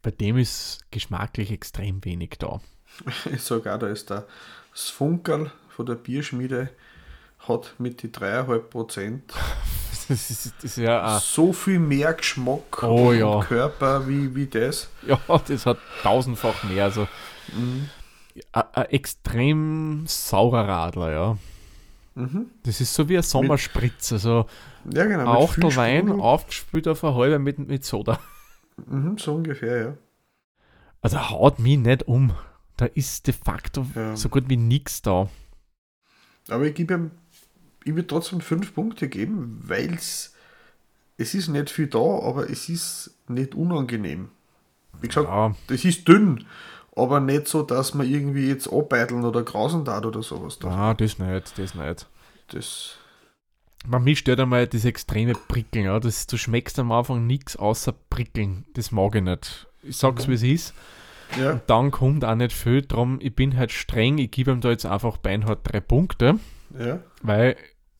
bei 0.01 0.09
dem 0.11 0.37
ist 0.37 0.79
geschmacklich 0.91 1.51
extrem 1.51 2.03
wenig 2.05 2.31
da. 2.39 2.61
Ich 3.31 3.41
sage 3.43 3.73
auch, 3.73 3.79
da 3.79 3.87
ist 3.87 4.09
der 4.09 4.27
das 4.71 4.89
Funkerl 4.89 5.51
von 5.69 5.85
der 5.85 5.95
Bierschmiede 5.95 6.69
hat 7.39 7.75
mit 7.77 8.03
die 8.03 8.09
3,5 8.09 8.59
Prozent 8.59 9.33
Das 10.11 10.29
ist, 10.29 10.53
das 10.57 10.63
ist 10.65 10.77
ja, 10.77 11.19
so 11.19 11.53
viel 11.53 11.79
mehr 11.79 12.13
Geschmack 12.13 12.83
Oh 12.83 13.13
ja. 13.13 13.39
Körper 13.41 14.07
wie, 14.07 14.35
wie 14.35 14.45
das. 14.47 14.89
ja, 15.07 15.19
das 15.47 15.65
hat 15.65 15.77
tausendfach 16.03 16.63
mehr. 16.65 16.83
Also, 16.85 17.07
Mhm. 17.53 17.89
ein, 18.51 18.63
ein 18.73 18.85
extrem 18.87 20.03
saurer 20.07 20.67
Radler, 20.67 21.11
ja. 21.11 21.37
Mhm. 22.15 22.47
Das 22.63 22.81
ist 22.81 22.93
so 22.93 23.07
wie 23.09 23.17
ein 23.17 23.23
Sommerspritzer, 23.23 24.19
so 24.19 24.45
Ja, 24.93 25.05
genau. 25.05 25.43
Achtel 25.45 25.69
viel 25.69 25.75
Wein 25.77 26.07
Sprudel. 26.07 26.21
aufgespült 26.21 26.87
auf 26.87 27.03
eine 27.03 27.15
halbe 27.15 27.39
mit, 27.39 27.57
mit 27.59 27.85
Soda. 27.85 28.19
Mhm, 28.85 29.17
so 29.17 29.35
ungefähr, 29.35 29.81
ja. 29.81 29.93
Also 31.01 31.29
haut 31.29 31.59
mich 31.59 31.77
nicht 31.77 32.03
um. 32.07 32.33
Da 32.77 32.85
ist 32.85 33.27
de 33.27 33.33
facto 33.33 33.85
Ja. 33.95 34.15
so 34.15 34.27
gut 34.29 34.49
wie 34.49 34.57
nichts 34.57 35.01
da. 35.01 35.29
Aber 36.49 36.65
ich 36.65 36.73
gebe 36.75 36.93
ihm, 36.95 37.11
ich 37.83 37.95
würde 37.95 38.07
trotzdem 38.07 38.41
fünf 38.41 38.73
Punkte 38.73 39.07
geben, 39.09 39.59
weil 39.63 39.93
es 39.93 40.33
ist 41.17 41.47
nicht 41.49 41.69
viel 41.69 41.87
da, 41.87 41.99
aber 41.99 42.49
es 42.49 42.69
ist 42.69 43.11
nicht 43.27 43.55
unangenehm. 43.55 44.29
Wie 45.01 45.07
gesagt, 45.07 45.27
Ja, 45.27 45.55
das 45.67 45.85
ist 45.85 46.07
dünn, 46.07 46.45
aber 46.95 47.19
nicht 47.19 47.47
so, 47.47 47.63
dass 47.63 47.93
man 47.93 48.07
irgendwie 48.07 48.47
jetzt 48.47 48.67
abbeideln 48.71 49.23
oder 49.23 49.43
grasen 49.43 49.85
darf 49.85 50.05
oder 50.05 50.21
sowas. 50.21 50.59
Ah, 50.63 50.93
das 50.93 51.17
nicht, 51.19 51.57
das 51.57 51.75
nicht. 51.75 52.07
Das, 52.49 52.97
Man 53.85 54.03
mich 54.03 54.19
stört 54.19 54.39
einmal 54.39 54.67
das 54.67 54.85
extreme 54.85 55.33
Prickeln, 55.33 55.85
ja. 55.85 55.99
Das, 55.99 56.27
du 56.27 56.37
schmeckst 56.37 56.77
am 56.79 56.91
Anfang 56.91 57.25
nichts 57.25 57.55
außer 57.55 57.93
Prickeln. 58.09 58.65
Das 58.73 58.91
mag 58.91 59.15
ich 59.15 59.23
nicht. 59.23 59.67
Ich 59.83 59.97
sag's 59.97 60.27
wie 60.27 60.33
es 60.33 60.43
ist. 60.43 60.73
ja, 61.39 61.53
Und 61.53 61.61
dann 61.67 61.89
kommt 61.91 62.23
auch 62.25 62.35
nicht 62.35 62.51
viel 62.53 62.81
drum. 62.83 63.17
Ich 63.21 63.33
bin 63.33 63.57
halt 63.57 63.71
streng, 63.71 64.17
ich 64.19 64.29
gebe 64.31 64.51
ihm 64.51 64.61
da 64.61 64.69
jetzt 64.69 64.85
einfach 64.85 65.17
beinhart 65.17 65.59
drei 65.63 65.79
Punkte, 65.79 66.39
ja, 66.77 66.99
weil 67.21 67.55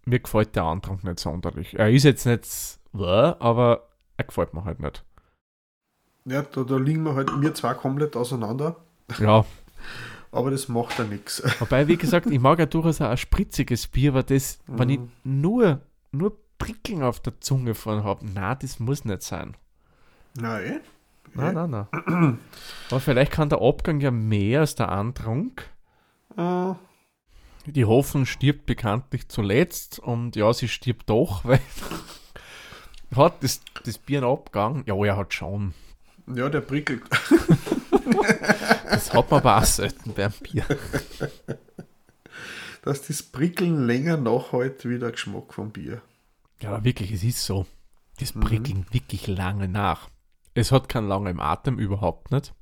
mir 0.06 0.20
gefällt 0.20 0.56
der 0.56 0.63
Antrag 0.63 1.04
nicht 1.04 1.20
sonderlich. 1.20 1.78
Er 1.78 1.90
ist 1.92 2.04
jetzt 2.04 2.25
nicht, 2.25 2.80
wow, 2.92 3.36
aber 3.40 3.88
er 4.18 4.25
gefällt 4.25 4.54
mir 4.54 4.63
halt 4.66 4.80
nicht. 4.80 5.04
ja, 6.25 6.42
da, 6.42 6.63
da 6.63 6.78
liegen 6.78 7.04
wir 7.04 7.16
halt 7.16 7.30
wir 7.42 7.54
zwei 7.54 7.74
komplett 7.74 8.16
auseinander, 8.16 8.75
Ja, 9.20 9.46
aber 10.32 10.51
das 10.51 10.68
macht 10.68 10.98
ja 11.00 11.06
nichts. 11.06 11.42
wobei, 11.60 11.88
wie 11.88 11.98
gesagt, 11.98 12.28
ich 12.28 12.40
mag 12.40 12.60
ja 12.60 12.66
durchaus 12.66 13.01
auch 13.01 13.10
ein 13.10 13.18
spritziges 13.18 13.88
Bier, 13.88 14.13
weil 14.13 14.24
das, 14.24 14.60
wenn 14.68 14.90
ich 14.90 15.00
Mhm. 15.00 15.12
nur, 15.24 15.82
nur 16.12 16.38
Prickeln 16.58 17.01
auf 17.04 17.20
der 17.20 17.40
Zunge 17.42 17.74
von 17.75 18.04
habe, 18.04 18.25
na, 18.34 18.54
das 18.56 18.80
muss 18.80 19.04
nicht 19.06 19.24
sein. 19.24 19.56
Nein. 20.36 20.82
Nein, 21.34 21.54
nein, 21.56 21.70
nein. 21.70 22.38
Aber 22.90 23.00
vielleicht 23.00 23.32
kann 23.32 23.50
der 23.50 23.62
Abgang 23.62 24.00
ja 24.01 24.12
mehr 24.12 24.60
als 24.62 24.75
der 24.75 24.90
Antrunk. 24.90 25.63
Äh, 26.38 26.74
Die 27.65 27.86
Hoffnung 27.86 28.25
stirbt 28.25 28.65
bekanntlich 28.65 29.27
zuletzt 29.27 30.00
und 30.00 30.36
ja, 30.36 30.51
sie 30.53 30.68
stirbt 30.68 31.10
doch, 31.10 31.44
weil 31.46 31.60
hat 33.15 33.44
das, 33.44 33.62
das 33.86 33.98
Bier 33.98 34.20
einen 34.24 34.32
Abgang? 34.32 34.84
Ja, 34.88 34.96
er 35.06 35.18
hat 35.18 35.34
schon. 35.34 35.74
ja, 36.34 36.50
der 36.50 36.62
prickelt. 36.62 37.03
Das 38.89 39.13
hat 39.13 39.30
man 39.32 39.39
aber 39.41 39.58
auch 39.58 39.63
selten 39.65 40.13
beim 40.13 40.32
Bier. 40.41 40.65
Dass 42.84 43.06
das 43.08 43.22
Prickeln 43.24 43.86
länger 43.86 44.18
nachhält 44.18 44.86
wie 44.86 44.98
der 44.98 45.12
Geschmack 45.12 45.53
vom 45.53 45.72
Bier. 45.72 46.01
Ja, 46.62 46.84
wirklich, 46.84 47.12
es 47.12 47.24
ist 47.24 47.44
so. 47.46 47.65
Das 48.20 48.34
Mhm. 48.36 48.39
prickeln 48.41 48.86
wirklich 48.91 49.27
lange 49.27 49.68
nach. 49.68 50.10
Es 50.53 50.72
hat 50.72 50.89
keinen 50.89 51.08
langen 51.08 51.39
Atem, 51.39 51.80
überhaupt 51.80 52.32
nicht. 52.32 52.53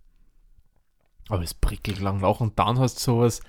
Aber 1.29 1.44
es 1.44 1.53
prickelt 1.53 2.00
lang 2.00 2.20
nach 2.22 2.39
und 2.39 2.58
dann 2.60 2.79
hast 2.79 2.96
du 2.98 3.01
sowas 3.01 3.41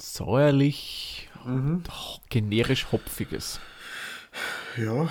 säuerlich, 0.00 1.28
Mhm. 1.44 1.82
generisch 2.28 2.90
hopfiges. 2.92 3.60
Ja. 4.76 5.08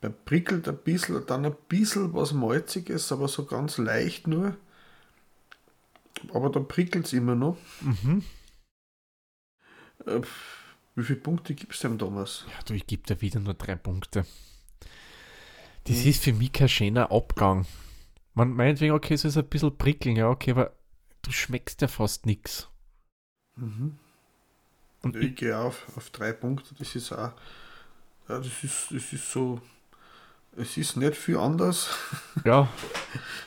Beim 0.00 0.14
prickelt 0.24 0.68
ein 0.68 0.76
bisschen, 0.78 1.24
dann 1.26 1.44
ein 1.46 1.54
bisschen 1.68 2.12
was 2.14 2.32
Malziges, 2.32 3.10
aber 3.12 3.28
so 3.28 3.44
ganz 3.46 3.78
leicht 3.78 4.26
nur. 4.26 4.56
Aber 6.32 6.50
dann 6.50 6.66
prickelt 6.68 7.06
es 7.06 7.12
immer 7.12 7.34
noch. 7.34 7.56
Mhm. 7.80 8.24
Äh, 10.06 10.20
wie 10.96 11.04
viele 11.04 11.18
Punkte 11.20 11.54
gibst 11.54 11.82
du 11.84 11.88
dem 11.88 11.98
Thomas? 11.98 12.44
Ja, 12.48 12.62
du, 12.66 12.74
ich 12.74 12.86
gebe 12.86 13.02
dir 13.02 13.20
wieder 13.20 13.40
nur 13.40 13.54
drei 13.54 13.74
Punkte. 13.76 14.24
Das 15.84 15.96
Mhm. 15.98 16.08
ist 16.08 16.22
für 16.24 16.32
mich 16.32 16.52
kein 16.52 16.68
schöner 16.68 17.10
Abgang. 17.12 17.66
Man 18.34 18.52
meint 18.52 18.80
wegen, 18.80 18.94
okay, 18.94 19.14
es 19.14 19.24
ist 19.24 19.36
ein 19.36 19.48
bisschen 19.48 19.76
prickeln, 19.76 20.16
ja, 20.16 20.28
okay, 20.28 20.52
aber 20.52 20.72
du 21.24 21.32
schmeckst 21.32 21.80
ja 21.82 21.88
fast 21.88 22.26
nichts. 22.26 22.68
Mhm. 23.56 23.98
Und 25.02 25.16
ich, 25.16 25.24
ich 25.30 25.36
gehe 25.36 25.58
auf, 25.58 25.86
auf 25.96 26.10
drei 26.10 26.32
Punkte. 26.32 26.74
Das 26.78 26.94
ist 26.94 27.12
auch. 27.12 27.32
Ja, 28.28 28.38
das 28.38 28.64
ist, 28.64 28.86
das 28.90 29.12
ist 29.12 29.30
so. 29.30 29.60
Es 30.56 30.76
ist 30.76 30.96
nicht 30.96 31.16
viel 31.16 31.36
anders. 31.36 31.90
ja, 32.44 32.68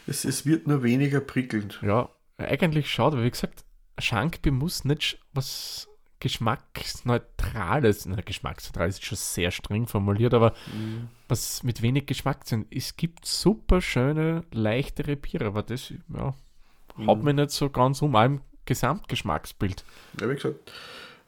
Es, 0.05 0.25
es 0.25 0.45
wird 0.45 0.67
nur 0.67 0.83
weniger 0.83 1.19
prickelnd. 1.21 1.79
ja, 1.81 2.09
eigentlich 2.37 2.91
schade, 2.91 3.23
wie 3.23 3.31
gesagt, 3.31 3.63
Schankbier 3.97 4.51
muss 4.51 4.83
nicht 4.85 5.17
was 5.33 5.87
Geschmacksneutrales, 6.19 8.05
na, 8.07 8.21
geschmacksneutral 8.21 8.89
ist 8.89 9.05
schon 9.05 9.17
sehr 9.17 9.51
streng 9.51 9.87
formuliert, 9.87 10.33
aber 10.33 10.53
Mhm. 10.73 11.09
was 11.27 11.63
mit 11.63 11.81
wenig 11.81 12.05
Geschmack 12.07 12.45
sind. 12.47 12.67
Es 12.71 12.95
gibt 12.97 13.25
super 13.25 13.81
schöne, 13.81 14.43
leichtere 14.51 15.15
Biere, 15.15 15.45
aber 15.45 15.63
das, 15.63 15.93
ja, 16.13 16.33
haut 17.05 17.19
Mhm. 17.19 17.25
mich 17.25 17.35
nicht 17.35 17.51
so 17.51 17.69
ganz 17.69 18.01
um, 18.01 18.15
im 18.15 18.41
Gesamtgeschmacksbild. 18.65 19.83
Ja, 20.19 20.29
wie 20.29 20.35
gesagt, 20.35 20.71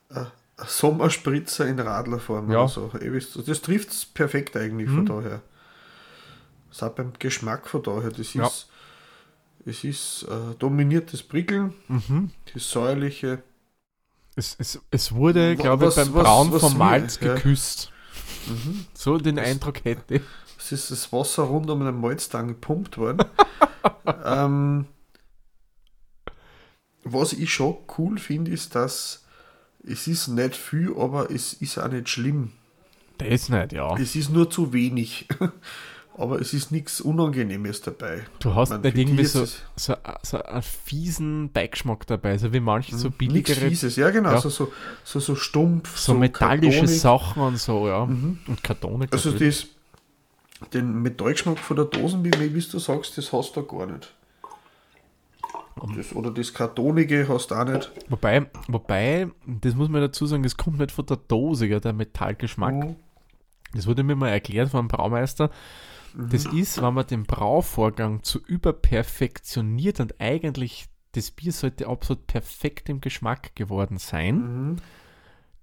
äh, 0.10 0.26
Sommerspritzer 0.66 1.68
in 1.68 1.80
Radlerform 1.80 2.52
Ja. 2.52 2.60
oder 2.66 2.68
so. 2.68 2.92
Das 3.46 3.62
trifft 3.62 3.92
es 3.92 4.06
perfekt 4.06 4.56
eigentlich 4.58 4.90
Mhm. 4.90 4.96
von 4.96 5.06
daher. 5.06 5.42
Das 6.70 6.84
auch 6.84 6.90
beim 6.92 7.14
Geschmack 7.18 7.68
von 7.68 7.82
daher. 7.84 8.12
Das 8.12 8.34
Ja. 8.34 8.46
ist, 8.46 8.68
es 9.66 9.84
ist 9.84 10.24
äh, 10.24 10.56
dominiertes 10.60 11.24
Prickeln, 11.24 11.74
Mhm. 11.88 12.32
das 12.54 12.70
säuerliche. 12.70 13.42
Es, 14.36 14.56
es, 14.60 14.80
es 14.92 15.12
wurde, 15.14 15.56
glaube 15.56 15.88
ich, 15.88 15.96
beim 15.96 16.14
was- 16.14 16.24
Brauen 16.24 16.52
was 16.52 16.62
vom 16.62 16.78
Malz 16.78 17.20
ja. 17.22 17.36
geküsst. 17.36 17.92
Mhm. 18.48 18.86
So 18.94 19.18
den 19.18 19.38
Eindruck 19.40 19.84
hätte 19.84 20.16
ich. 20.16 20.22
Es 20.58 20.72
ist 20.72 20.92
das 20.92 21.12
Wasser 21.14 21.44
rund 21.44 21.70
um 21.70 21.84
den 21.84 22.00
Malztang 22.00 22.50
gepumpt 22.50 22.98
worden. 22.98 23.26
ähm, 24.26 24.86
was 27.04 27.34
ich 27.34 27.54
schon 27.54 27.78
cool 27.98 28.18
finde, 28.18 28.52
ist, 28.52 28.76
dass 28.76 29.24
es 29.84 30.08
ist 30.08 30.28
nicht 30.28 30.56
viel, 30.56 30.94
aber 30.98 31.32
es 31.32 31.54
ist 31.54 31.78
auch 31.78 31.90
nicht 31.90 32.10
schlimm. 32.10 32.52
Das 33.18 33.50
nicht, 33.50 33.74
ja. 33.74 33.98
Es 33.98 34.16
ist 34.16 34.30
nur 34.30 34.50
zu 34.50 34.74
wenig. 34.74 35.28
aber 36.20 36.42
es 36.42 36.54
ist 36.54 36.72
nichts 36.72 37.00
Unangenehmes 37.00 37.82
dabei. 37.82 38.24
Du 38.40 38.54
hast 38.54 38.70
Man, 38.70 38.82
nicht 38.82 38.98
irgendwie 38.98 39.26
so, 39.26 39.46
so, 39.76 39.96
so 40.22 40.44
einen 40.44 40.62
fiesen 40.62 41.52
Beigeschmack 41.52 42.06
dabei, 42.08 42.38
so 42.38 42.52
wie 42.52 42.60
manche 42.60 42.98
so 42.98 43.08
Nichts 43.08 43.18
billigere, 43.18 43.70
Fieses, 43.70 43.96
ja 43.96 44.10
genau, 44.10 44.32
Ja. 44.32 44.42
So, 44.42 44.50
so, 44.50 44.72
so, 45.04 45.20
so 45.20 45.36
stumpf, 45.36 45.98
so 45.98 46.14
metallische 46.14 46.80
kartonig. 46.80 47.00
Sachen 47.02 47.42
und 47.42 47.58
so, 47.58 47.88
ja. 47.88 48.06
Mhm. 48.06 48.40
Und 48.48 48.64
Kartonik. 48.64 49.14
Also 49.14 49.32
das, 49.32 49.68
den 50.74 51.02
Metallgeschmack 51.02 51.58
von 51.58 51.78
der 51.78 51.86
Dosenbier, 51.86 52.34
wie 52.54 52.62
du 52.62 52.80
sagst, 52.80 53.18
das 53.18 53.32
hast 53.32 53.56
du 53.56 53.64
gar 53.64 53.86
nicht. 53.86 54.14
Das, 55.96 56.16
oder 56.16 56.32
das 56.32 56.54
Kartonige 56.54 57.28
hast 57.28 57.52
du 57.52 57.56
auch 57.56 57.66
nicht. 57.66 57.92
wobei, 58.10 58.48
wobei, 58.68 59.28
das 59.46 59.76
muss 59.76 59.90
man 59.90 60.02
dazu 60.02 60.26
sagen, 60.26 60.44
das 60.44 60.58
kommt 60.58 60.80
nicht 60.80 60.92
von 60.92 61.06
der 61.06 61.18
Dose, 61.18 61.66
ja, 61.68 61.80
der 61.80 61.94
Metallgeschmack. 61.94 62.74
Mhm. 62.76 62.96
Das 63.74 63.86
wurde 63.88 64.04
mir 64.04 64.16
mal 64.16 64.30
erklärt 64.30 64.70
vom 64.70 64.88
Braumeister. 64.88 65.52
Das 66.16 66.46
ist, 66.48 66.82
wenn 66.82 66.94
man 66.96 67.06
den 67.06 67.24
Brauvorgang 67.24 68.24
zu 68.24 68.40
überperfektioniert 68.44 70.00
und 70.00 70.20
eigentlich 70.20 70.88
das 71.14 71.32
Bier 71.32 71.52
sollte 71.52 71.88
absolut 71.88 72.26
perfekt 72.28 72.90
im 72.90 73.00
Geschmack 73.02 73.56
geworden 73.56 73.98
sein, 73.98 74.36
Mhm. 74.72 74.76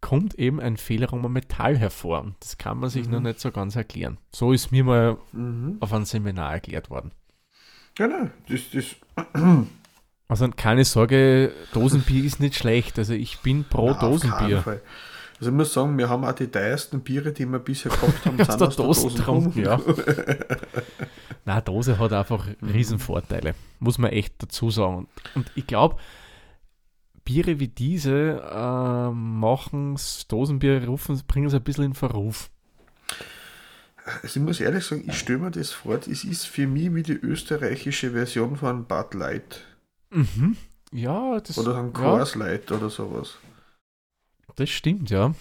kommt 0.01 0.35
eben 0.35 0.61
ein 0.61 0.77
Fehlerraum 0.77 1.25
am 1.25 1.33
Metall 1.33 1.77
hervor. 1.77 2.33
Das 2.41 2.59
kann 2.59 2.79
man 2.79 2.91
sich 2.91 3.07
Mhm. 3.07 3.13
noch 3.13 3.21
nicht 3.21 3.41
so 3.41 3.51
ganz 3.51 3.75
erklären. 3.77 4.19
So 4.33 4.53
ist 4.53 4.71
mir 4.71 4.85
mal 4.85 5.19
Mhm. 5.33 5.79
auf 5.81 5.93
einem 5.93 6.05
Seminar 6.05 6.53
erklärt 6.53 6.91
worden. 6.91 7.11
Genau, 7.97 8.29
das, 8.49 8.61
das, 8.73 8.95
Also 10.29 10.49
keine 10.49 10.85
Sorge, 10.85 11.53
Dosenbier 11.73 12.25
ist 12.25 12.41
nicht 12.41 12.57
schlecht. 12.57 12.99
Also 12.99 13.15
ich 13.15 13.39
bin 13.41 13.65
pro 13.65 13.91
Nein, 13.91 14.01
Dosenbier. 14.01 14.65
Also 15.39 15.51
ich 15.51 15.57
muss 15.57 15.73
sagen, 15.73 15.97
wir 15.99 16.09
haben 16.09 16.25
auch 16.25 16.33
die 16.33 16.49
teuersten 16.49 17.01
Biere, 17.01 17.33
die 17.33 17.47
wir 17.47 17.59
bisher 17.59 17.93
gehabt 17.93 18.25
haben, 18.25 18.41
Aus 18.41 18.47
sind 18.47 18.61
der 18.61 18.69
aus 18.69 18.77
der 18.77 18.85
Dose 18.87 19.03
Dose 19.03 19.17
getrunken, 19.17 19.63
ja. 19.63 19.81
Na, 21.45 21.61
Dose 21.61 21.99
hat 21.99 22.13
einfach 22.13 22.49
Riesenvorteile, 22.63 23.55
muss 23.79 23.99
man 23.99 24.11
echt 24.11 24.43
dazu 24.43 24.71
sagen. 24.71 25.09
Und, 25.35 25.51
ich 25.55 25.67
glaube, 25.67 25.97
Biere 27.25 27.61
wie 27.61 27.69
diese 27.69 28.41
äh, 28.51 29.11
machen 29.11 29.99
Dosenbier, 30.29 30.87
rufen, 30.87 31.21
bringen 31.29 31.49
es 31.49 31.55
ein 31.55 31.63
bisschen 31.63 31.85
in 31.85 31.95
Verruf. 31.95 32.51
Also 34.23 34.41
ich 34.41 34.47
muss 34.47 34.61
ehrlich 34.61 34.85
sagen, 34.85 35.05
ich 35.07 35.19
stelle 35.19 35.41
mir 35.41 35.51
das 35.51 35.73
vor, 35.73 35.99
es 35.99 36.25
ist 36.25 36.47
für 36.47 36.67
mich 36.67 36.95
wie 36.95 37.03
die 37.03 37.13
österreichische 37.13 38.13
Version 38.13 38.57
von 38.57 38.87
Bud 38.87 39.15
Light 39.15 39.65
Mhm. 40.17 40.57
Ja, 40.93 41.39
das, 41.41 41.59
oder 41.59 41.77
ein 41.77 41.93
Coors 41.93 42.35
Light 42.37 42.73
oder 42.73 42.89
sowas. 42.89 43.37
das 44.55 44.71
stimmt, 44.71 45.11
ja. 45.11 45.35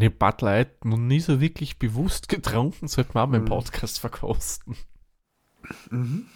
Ich 0.00 0.18
Bud 0.18 0.40
Light 0.40 0.84
noch 0.86 0.96
nie 0.96 1.20
so 1.20 1.40
wirklich 1.42 1.78
bewusst 1.78 2.30
getrunken, 2.30 2.88
sollte 2.88 3.10
man 3.12 3.28
auch 3.28 3.34
im 3.34 3.42
Mhm. 3.42 3.48
Podcast 3.48 4.00
verkosten. 4.00 4.76
Mhm. 5.90 6.26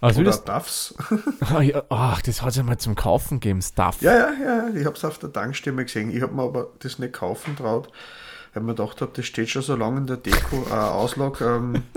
Also 0.00 0.20
Oder 0.20 0.30
das, 0.30 0.44
Duffs. 0.44 0.94
ah, 1.40 1.62
ja, 1.62 1.84
ach, 1.88 2.20
das 2.22 2.42
hat 2.42 2.50
es 2.50 2.56
ja 2.56 2.62
mal 2.64 2.78
zum 2.78 2.96
Kaufen 2.96 3.38
gegeben, 3.40 3.62
Stuff. 3.62 4.02
Ja, 4.02 4.12
ja, 4.12 4.32
ja, 4.32 4.68
ich 4.74 4.84
habe 4.84 4.96
es 4.96 5.04
auf 5.04 5.18
der 5.18 5.32
Tankstelle 5.32 5.84
gesehen. 5.84 6.10
Ich 6.10 6.20
habe 6.22 6.34
mir 6.34 6.42
aber 6.42 6.72
das 6.80 6.98
nicht 6.98 7.12
kaufen 7.14 7.54
traut, 7.56 7.90
weil 8.52 8.62
mir 8.64 8.74
gedacht 8.74 9.00
habe, 9.00 9.12
das 9.14 9.24
steht 9.24 9.50
schon 9.50 9.62
so 9.62 9.76
lange 9.76 9.98
in 10.00 10.06
der 10.06 10.16
Deko, 10.18 10.66
äh, 10.68 10.72
Auslag. 10.74 11.40
Ähm, 11.40 11.84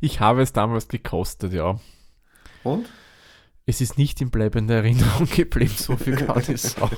Ich 0.00 0.18
habe 0.18 0.42
es 0.42 0.52
damals 0.52 0.88
gekostet, 0.88 1.52
ja. 1.52 1.78
Und? 2.64 2.86
Es 3.64 3.80
ist 3.80 3.96
nicht 3.96 4.20
in 4.20 4.30
bleibender 4.30 4.74
Erinnerung 4.76 5.28
geblieben, 5.28 5.72
so 5.76 5.96
viel 5.96 6.16
kann 6.16 6.42
ich 6.48 6.60
sagen. 6.62 6.96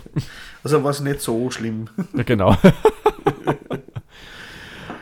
Also 0.63 0.83
war 0.83 0.91
es 0.93 1.01
nicht 1.01 1.21
so 1.21 1.51
schlimm. 1.51 1.89
Ja, 2.15 2.23
genau. 2.23 2.57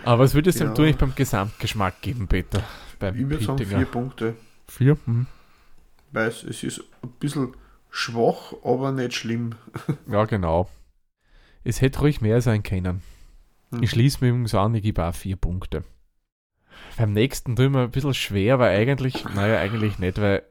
Aber 0.04 0.24
was 0.24 0.34
würdest 0.34 0.58
Ja. 0.60 0.72
du 0.72 0.82
nicht 0.82 0.98
beim 0.98 1.14
Gesamtgeschmack 1.14 2.00
geben, 2.02 2.26
Peter? 2.26 2.62
Beim 2.98 3.14
Ich 3.14 3.28
würde 3.28 3.44
sagen 3.44 3.64
vier 3.64 3.84
Punkte. 3.86 4.34
Vier? 4.68 4.96
Hm. 5.04 5.26
Weil 6.10 6.28
es, 6.28 6.42
ist 6.42 6.80
ein 7.02 7.10
bisschen 7.20 7.54
schwach, 7.90 8.52
aber 8.64 8.92
nicht 8.92 9.14
schlimm. 9.14 9.54
Ja, 10.10 10.24
genau. 10.24 10.68
Es 11.64 11.80
hätte 11.80 12.00
ruhig 12.00 12.20
mehr 12.20 12.40
sein 12.40 12.62
können. 12.64 13.02
Hm. 13.70 13.82
Ich 13.82 13.90
schließe 13.90 14.18
mir 14.20 14.30
übrigens 14.30 14.54
an, 14.54 14.74
ich 14.74 14.82
gebe 14.82 15.04
auch 15.04 15.14
vier 15.14 15.36
Punkte. 15.36 15.84
Beim 16.96 17.12
nächsten 17.12 17.52
ich 17.52 17.70
mir 17.70 17.82
ein 17.82 17.90
bisschen 17.90 18.14
schwer, 18.14 18.58
weil 18.58 18.76
eigentlich, 18.76 19.24
naja, 19.34 19.60
eigentlich 19.60 19.98
nicht, 19.98 20.20
weil 20.20 20.42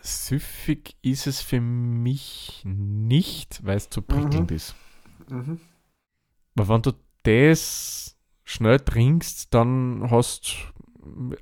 süffig 0.00 0.96
ist 1.02 1.26
es 1.26 1.40
für 1.40 1.60
mich 1.60 2.62
nicht, 2.64 3.64
weil 3.64 3.76
es 3.76 3.90
zu 3.90 4.02
prickelnd 4.02 4.50
Mhm. 4.50 4.56
ist. 4.56 4.74
Mhm. 5.28 5.60
Aber 6.56 6.68
wenn 6.68 6.82
du 6.82 6.92
das 7.22 8.16
schnell 8.44 8.80
trinkst, 8.80 9.52
dann 9.54 10.10
hast 10.10 10.56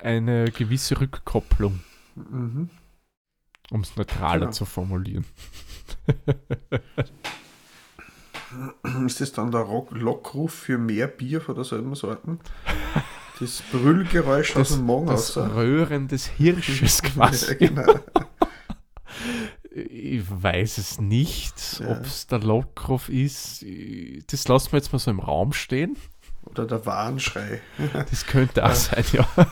eine 0.02 0.50
gewisse 0.50 1.00
Rückkopplung, 1.00 1.80
Mhm. 2.16 2.70
um 3.70 3.80
es 3.80 3.96
neutraler 3.96 4.40
Genau. 4.40 4.52
zu 4.52 4.64
formulieren. 4.64 5.24
Ist 9.06 9.20
das 9.20 9.32
dann 9.32 9.50
der 9.50 9.66
Lockruf 9.90 10.52
für 10.54 10.78
mehr 10.78 11.06
Bier 11.06 11.40
von 11.40 11.54
derselben 11.54 11.94
Sorten? 11.94 12.40
Das 13.40 13.62
Brüllgeräusch 13.70 14.56
aus 14.56 14.70
dem 14.70 14.86
Magen 14.86 15.06
das 15.06 15.36
raus. 15.36 15.50
Röhren 15.54 16.08
des 16.08 16.26
Hirsches 16.26 17.00
Ja, 17.04 17.10
quasi. 17.10 17.54
genau. 17.56 17.94
Ich 19.70 20.22
weiß 20.28 20.78
es 20.78 21.00
nicht, 21.00 21.80
Ja. 21.80 21.92
ob 21.92 22.04
es 22.04 22.26
der 22.26 22.40
Lockruf 22.40 23.08
ist. 23.08 23.64
Das 24.32 24.48
lassen 24.48 24.72
wir 24.72 24.78
jetzt 24.78 24.92
mal 24.92 24.98
so 24.98 25.10
im 25.10 25.20
Raum 25.20 25.52
stehen. 25.52 25.96
Oder 26.44 26.66
der 26.66 26.84
Warnschrei. 26.86 27.60
Das 28.10 28.26
könnte 28.26 28.64
auch 28.64 28.68
Ja. 28.70 28.74
sein, 28.74 29.04
ja. 29.12 29.28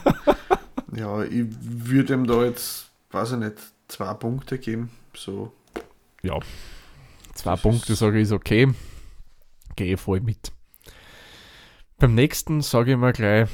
Ja, 0.95 1.23
ich 1.25 1.45
würde 1.61 2.14
ihm 2.14 2.26
da 2.26 2.45
jetzt, 2.45 2.90
weiß 3.11 3.33
ich 3.33 3.38
nicht, 3.38 3.55
zwei 3.88 4.14
Punkte 4.14 4.59
geben. 4.59 4.90
So. 5.14 5.52
Ja. 6.23 6.38
Zwei 7.35 7.50
Das 7.50 7.62
Punkte 7.62 7.95
sage 7.95 8.16
ich 8.19 8.23
ist 8.23 8.33
okay. 8.33 8.73
Gehe 9.75 9.99
voll 9.99 10.21
mit. 10.21 10.52
Beim 11.99 12.14
nächsten 12.14 12.62
sage 12.62 12.93
ich 12.93 12.97
mal 12.97 13.12
gleich 13.12 13.49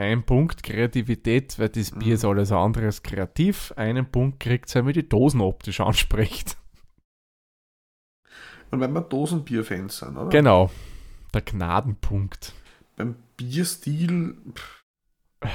ein 0.00 0.24
Punkt 0.24 0.62
Kreativität, 0.62 1.58
weil 1.58 1.68
das 1.68 1.90
Bier 1.92 2.08
Mhm. 2.08 2.12
ist 2.14 2.24
alles 2.24 2.52
andere 2.52 2.86
als 2.86 3.02
kreativ. 3.02 3.72
Einen 3.76 4.10
Punkt 4.10 4.40
kriegt 4.40 4.68
es, 4.68 4.74
wenn 4.74 4.84
man 4.84 4.94
die 4.94 5.08
Dosen 5.08 5.40
optisch 5.40 5.80
anspricht. 5.80 6.56
Und 8.70 8.80
wenn 8.80 8.92
wir 8.92 9.00
Dosenbier-Fans 9.00 9.98
sind, 9.98 10.16
oder? 10.16 10.28
Genau. 10.30 10.70
Der 11.34 11.42
Gnadenpunkt. 11.42 12.52
Beim 12.96 13.16
Bierstil. 13.36 14.36
pff, 14.54 15.48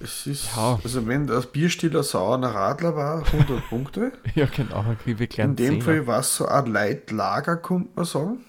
Es 0.00 0.26
ist. 0.26 0.54
Ja. 0.56 0.78
Also, 0.82 1.06
wenn 1.08 1.26
das 1.26 1.50
Bierstil 1.50 1.96
ein 1.96 2.02
saurer 2.04 2.42
Radler 2.54 2.94
war, 2.94 3.24
100 3.32 3.68
Punkte. 3.68 4.12
Ja, 4.34 4.46
genau. 4.46 4.82
dann 4.82 4.98
kriege 4.98 5.24
ich 5.24 5.38
In 5.38 5.56
dem. 5.56 5.82
Fall 5.82 6.06
war 6.06 6.20
es 6.20 6.36
so 6.36 6.46
ein 6.46 6.66
Leitlager, 6.66 7.56
könnte 7.56 7.90
man 7.96 8.04
sagen. 8.04 8.44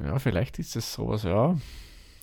Ja, 0.00 0.18
vielleicht 0.18 0.58
ist 0.60 0.76
es 0.76 0.92
sowas, 0.92 1.24
ja. 1.24 1.56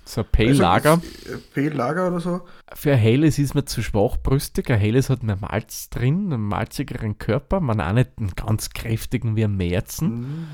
So 0.04 0.22
ein 0.22 0.28
Pale 0.32 0.50
Also, 0.50 0.62
Lager. 0.64 1.02
es- 1.04 1.26
äh, 1.28 1.38
Pale-Lager 1.54 2.08
oder 2.08 2.20
so. 2.20 2.42
Für 2.74 2.94
ein 2.94 3.00
helles 3.00 3.38
ist 3.40 3.54
man 3.56 3.68
zu 3.68 3.82
schwachbrüstig. 3.84 4.70
Ein 4.72 4.80
helles 4.80 5.10
hat 5.10 5.24
mehr 5.24 5.38
Malz 5.38 5.90
drin, 5.90 6.34
einen 6.34 6.42
malzigeren 6.42 7.18
Körper. 7.18 7.60
Man 7.60 7.80
auch 7.80 7.94
nicht 7.94 8.12
einen 8.18 8.32
ganz 8.32 8.72
kräftigen 8.72 9.36
wie 9.36 9.44
ein 9.46 9.56
Märzen. 9.56 10.20
Mhm. 10.22 10.48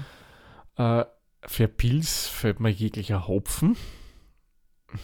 Äh, 0.77 1.05
für 1.45 1.67
Pilz 1.67 2.27
fällt 2.27 2.59
mir 2.59 2.69
jeglicher 2.69 3.27
Hopfen. 3.27 3.77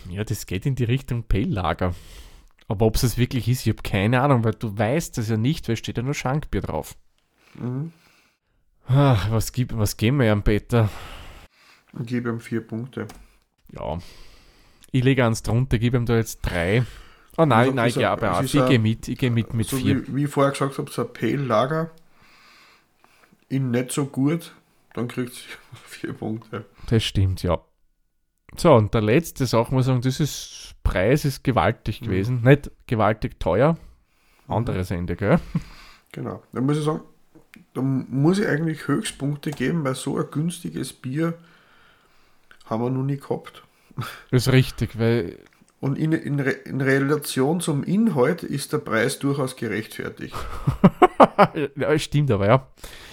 Ja, 0.09 0.23
das 0.23 0.45
geht 0.45 0.65
in 0.65 0.75
die 0.75 0.83
Richtung 0.83 1.23
Pale 1.23 1.45
Lager. 1.45 1.95
Aber 2.67 2.85
ob 2.85 2.95
es 2.95 3.03
es 3.03 3.17
wirklich 3.17 3.47
ist, 3.47 3.65
ich 3.65 3.73
habe 3.73 3.81
keine 3.83 4.21
Ahnung, 4.21 4.43
weil 4.43 4.53
du 4.53 4.77
weißt 4.77 5.17
es 5.17 5.29
ja 5.29 5.37
nicht, 5.37 5.67
weil 5.67 5.77
steht 5.77 5.97
ja 5.97 6.03
nur 6.03 6.13
Schankbier 6.13 6.61
drauf. 6.61 6.95
Mhm. 7.55 7.91
Ach, 8.87 9.31
was, 9.31 9.51
gibt, 9.53 9.77
was 9.77 9.95
geben 9.97 10.19
wir 10.19 10.31
am 10.31 10.43
Peter? 10.43 10.89
Ich 11.99 12.07
gebe 12.07 12.29
ihm 12.29 12.39
vier 12.39 12.61
Punkte. 12.65 13.07
Ja. 13.71 13.99
Ich 14.93 15.03
lege 15.03 15.25
eins 15.25 15.41
drunter, 15.43 15.79
gebe 15.79 15.97
ihm 15.97 16.05
da 16.05 16.15
jetzt 16.15 16.41
drei. 16.43 16.85
Oh 17.35 17.45
nein, 17.45 17.51
Also, 17.51 17.71
nein, 17.73 17.89
ich 17.89 17.95
ein- 17.95 17.99
glaube 17.99 18.31
auch. 18.31 18.41
Ich 18.43 18.51
gehe 18.51 18.77
mit, 18.79 19.07
ich 19.07 19.17
gehe 19.17 19.31
mit 19.31 19.53
mit 19.55 19.67
so 19.67 19.77
vier. 19.77 20.07
Wie, 20.07 20.15
wie 20.15 20.23
ich 20.25 20.29
vorher 20.29 20.51
gesagt 20.51 20.77
habe, 20.77 20.89
so 20.91 21.01
ein 21.01 21.11
Pale-Lager. 21.11 21.89
Ihn 23.49 23.71
nicht 23.71 23.91
so 23.91 24.05
gut, 24.05 24.53
dann 24.93 25.07
kriegt 25.07 25.33
sie 25.33 25.41
vier 25.85 26.13
Punkte. 26.13 26.65
Das 26.89 27.03
stimmt, 27.03 27.41
ja. 27.43 27.59
So, 28.55 28.75
und 28.75 28.93
der 28.93 29.01
letzte 29.01 29.47
Sache 29.47 29.73
muss 29.73 29.87
ich 29.87 29.93
sagen, 29.93 30.07
ist, 30.07 30.75
Preis 30.83 31.25
ist 31.25 31.43
gewaltig 31.43 32.01
Mhm. 32.01 32.05
gewesen. 32.05 32.41
Nicht 32.43 32.69
gewaltig 32.85 33.39
teuer. 33.39 33.77
Anderes 34.47 34.91
Ende, 34.91 35.15
gell? 35.15 35.39
Genau. 36.11 36.43
Da 36.51 36.61
muss 36.61 36.77
ich 36.77 36.83
sagen, 36.83 37.01
da 37.73 37.81
muss 37.81 38.37
ich 38.37 38.45
eigentlich 38.47 38.87
Höchstpunkte 38.87 39.49
geben, 39.49 39.83
weil 39.83 39.95
so 39.95 40.17
ein 40.19 40.29
günstiges 40.29 40.93
Bier 40.93 41.33
haben 42.65 42.83
wir 42.83 42.91
noch 42.91 43.01
nie 43.03 43.17
gehabt. 43.17 43.63
Das 44.31 44.47
ist 44.47 44.53
richtig, 44.53 44.97
weil 44.97 45.37
Und 45.79 45.97
in, 45.97 46.11
in, 46.11 46.39
in 46.39 46.81
Relation 46.81 47.59
zum 47.61 47.83
Inhalt 47.83 48.43
ist 48.43 48.73
der 48.73 48.79
Preis 48.79 49.19
durchaus 49.19 49.55
gerechtfertigt. 49.55 50.35
ja, 51.75 51.99
stimmt 51.99 52.31
aber, 52.31 52.47
ja. 52.47 52.67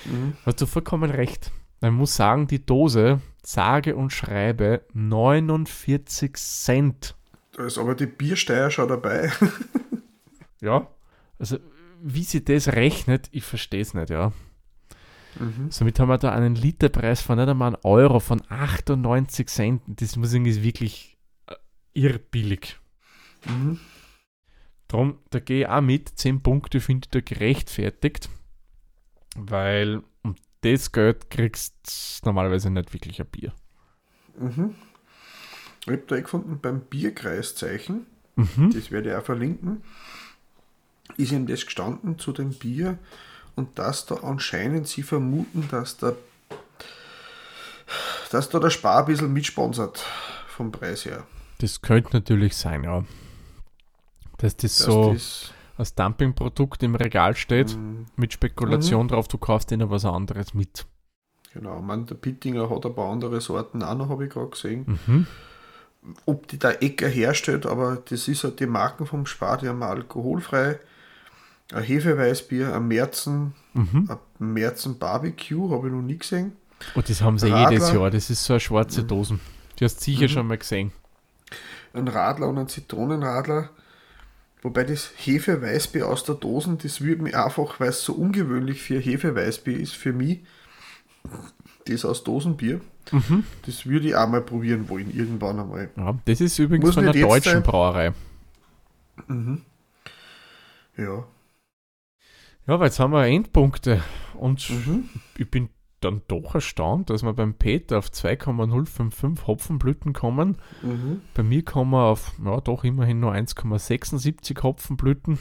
Mhm. 0.05 0.35
Hast 0.47 0.61
du 0.61 0.67
vollkommen 0.67 1.11
recht. 1.11 1.51
Man 1.81 1.95
muss 1.95 2.15
sagen, 2.15 2.47
die 2.47 2.65
Dose, 2.65 3.21
sage 3.43 3.97
und 3.97 4.13
schreibe, 4.13 4.83
49 4.93 6.37
Cent. 6.37 7.17
Da 7.57 7.65
ist 7.65 7.79
aber 7.79 7.95
die 7.95 8.07
Biersteuer 8.07 8.71
schon 8.71 8.89
dabei. 8.89 9.33
Ja. 10.61 10.89
Also, 11.39 11.59
wie 12.03 12.23
sie 12.23 12.45
das 12.45 12.69
rechnet, 12.69 13.29
ich 13.33 13.45
verstehe 13.45 13.81
es 13.81 13.95
nicht, 13.95 14.11
ja. 14.11 14.33
Mhm. 15.39 15.71
Somit 15.71 15.99
haben 16.01 16.09
wir 16.09 16.19
da 16.19 16.33
einen 16.33 16.55
Literpreis 16.55 17.23
von 17.23 17.39
nicht 17.39 17.49
einmal 17.49 17.75
einen 17.75 17.83
Euro, 17.85 18.21
von 18.21 18.43
98 18.49 19.49
Cent. 19.49 19.83
Das 19.87 20.17
muss 20.17 20.29
ich 20.29 20.33
sagen, 20.33 20.47
ist 20.47 20.63
wirklich 20.63 21.17
äh, 21.47 21.55
irrbillig. 21.95 22.79
Mhm. 23.47 23.79
Drum, 24.89 25.19
da 25.31 25.39
gehe 25.39 25.61
ich 25.63 25.69
auch 25.69 25.81
mit. 25.81 26.09
10 26.09 26.43
Punkte 26.43 26.81
finde 26.81 27.07
ich 27.07 27.11
da 27.11 27.21
gerechtfertigt, 27.21 28.29
weil 29.37 30.03
um 30.23 30.35
das 30.63 30.91
Geld 30.91 31.31
kriegst 31.31 32.21
du 32.23 32.27
normalerweise 32.29 32.71
nicht 32.71 32.93
wirklich 32.93 33.21
ein 33.21 33.29
Bier. 33.29 33.53
Mhm. 34.39 34.75
Ich 35.83 35.93
habe 35.93 36.03
da 36.07 36.17
eh 36.17 36.23
gefunden, 36.23 36.59
beim 36.61 36.81
Bierkreiszeichen, 36.81 38.07
Mhm. 38.37 38.71
das 38.73 38.91
werde 38.91 39.11
ich 39.11 39.17
auch 39.17 39.25
verlinken, 39.25 39.83
ist 41.17 41.33
ihm 41.33 41.47
das 41.47 41.65
gestanden 41.67 42.19
zu 42.19 42.33
dem 42.33 42.51
Bier 42.55 42.99
und 43.57 43.79
dass 43.79 44.07
da 44.07 44.17
anscheinend 44.17 44.89
sie 44.89 45.03
vermuten, 45.03 45.69
dass 45.71 45.97
da, 45.97 46.13
dass 48.31 48.49
da 48.49 48.59
der 48.59 48.71
Spar 48.71 49.01
ein 49.01 49.07
bisschen 49.07 49.33
mitsponsert 49.33 50.05
vom 50.49 50.71
Preis 50.73 51.05
her. 51.05 51.25
Das 51.59 51.83
könnte 51.83 52.11
natürlich 52.13 52.57
sein, 52.57 52.85
ja. 52.85 53.05
Dass 54.39 54.57
das 54.57 54.77
Dass 54.77 54.87
so 54.87 55.13
das, 55.13 55.53
als 55.77 55.95
Dumpingprodukt 55.95 56.83
im 56.83 56.95
Regal 56.95 57.37
steht, 57.37 57.77
Mhm. 57.77 58.07
mit 58.17 58.33
Spekulation 58.33 59.09
drauf, 59.09 59.29
du 59.29 59.39
kaufst 59.39 59.71
ihnen 59.73 59.91
was 59.91 60.05
anderes 60.05 60.55
mit. 60.55 60.87
genau, 61.53 61.81
man, 61.83 62.07
der 62.07 62.15
Pittinger 62.15 62.71
hat 62.71 62.87
ein 62.87 62.95
paar 62.95 63.11
andere 63.11 63.41
Sorten 63.41 63.83
auch 63.83 63.97
noch, 63.97 64.09
habe 64.09 64.25
ich 64.27 64.31
gerade 64.33 64.51
gesehen. 64.51 64.99
Mhm. 65.07 65.27
ob 66.25 66.47
die 66.49 66.59
da 66.59 66.71
Ecker 66.71 67.09
herstellt, 67.09 67.67
aber 67.67 67.97
das 68.09 68.27
ist 68.27 68.45
halt 68.45 68.59
die 68.61 68.67
Marken 68.67 69.05
vom 69.05 69.27
Spar, 69.27 69.59
die 69.59 69.69
haben 69.69 69.83
alkoholfrei. 69.83 70.79
Ein 71.73 71.83
Hefeweißbier, 71.85 72.75
ein 72.75 72.89
Märzen, 72.89 73.55
Mhm. 73.75 74.09
ein 74.39 74.53
Märzen 74.53 74.99
Barbecue, 74.99 75.71
habe 75.71 75.87
ich 75.89 75.93
noch 75.95 76.03
nie 76.03 76.19
gesehen. 76.19 76.53
Und 76.95 77.09
das 77.09 77.21
haben 77.23 77.39
sie 77.39 77.49
Radler. 77.51 77.71
jedes 77.71 77.93
Jahr. 77.93 78.11
Das 78.11 78.31
ist 78.31 78.43
so 78.45 78.55
eine 78.55 78.61
schwarze 78.61 79.03
Mhm. 79.03 79.07
Dosen. 79.09 79.41
Die 79.79 79.85
hast 79.85 79.99
du 80.01 80.05
sicher 80.05 80.25
Mhm. 80.25 80.29
schon 80.29 80.47
mal 80.49 80.59
gesehen. 80.59 80.93
Ein 81.93 82.09
Radler 82.09 82.49
und 82.49 82.59
ein 82.59 82.69
Zitronenradler. 82.69 83.71
Wobei 84.63 84.85
das 84.85 85.11
Hefeweißbier 85.17 86.07
aus 86.07 86.25
der 86.25 86.35
Dosen, 86.35 86.79
das 86.79 87.01
würde 87.01 87.23
mich 87.23 87.37
einfach, 87.37 87.81
weil 87.81 87.89
es 87.91 88.03
so 88.03 88.13
ungewöhnlich 88.15 88.83
für 88.83 88.99
Hefeweißbier 88.99 89.79
ist, 89.79 89.95
für 89.95 90.13
mich, 90.13 90.41
das 91.87 92.05
aus 92.05 92.25
Dosenbier, 92.25 92.81
Mhm. 93.13 93.45
das 93.67 93.87
würde 93.87 94.09
ich 94.09 94.15
auch 94.17 94.29
mal 94.29 94.43
probieren 94.43 94.89
wollen, 94.89 95.11
irgendwann 95.17 95.59
einmal. 95.61 95.91
Ja, 95.97 96.15
das 96.27 96.41
ist 96.41 96.59
übrigens 96.59 96.85
Muss 96.87 96.95
von 96.95 97.05
einer 97.05 97.13
deutschen. 97.13 97.63
Brauerei. 97.63 98.13
Mhm. 99.29 99.63
Ja. 100.97 101.25
Ja, 102.71 102.79
weil 102.79 102.87
jetzt 102.87 103.01
haben 103.01 103.13
wir 103.13 103.27
Endpunkte 103.27 104.01
und 104.35 104.71
Mhm. 104.71 105.09
ich 105.37 105.51
bin 105.51 105.71
dann 105.99 106.23
doch 106.29 106.55
erstaunt, 106.55 107.11
dass 107.11 107.25
wir 107.25 107.33
beim 107.33 107.55
Peter 107.55 107.99
auf 107.99 108.13
2,055 108.13 109.49
Hopfenblüten 109.49 110.13
kommen. 110.13 110.57
Mhm. 110.81 111.21
Bei 111.35 111.43
mir 111.43 111.65
kommen 111.65 111.91
wir 111.91 112.05
auf, 112.05 112.33
ja, 112.45 112.61
doch 112.61 112.85
immerhin 112.85 113.19
nur 113.19 113.33
1,76 113.33 114.63
Hopfenblüten. 114.63 115.41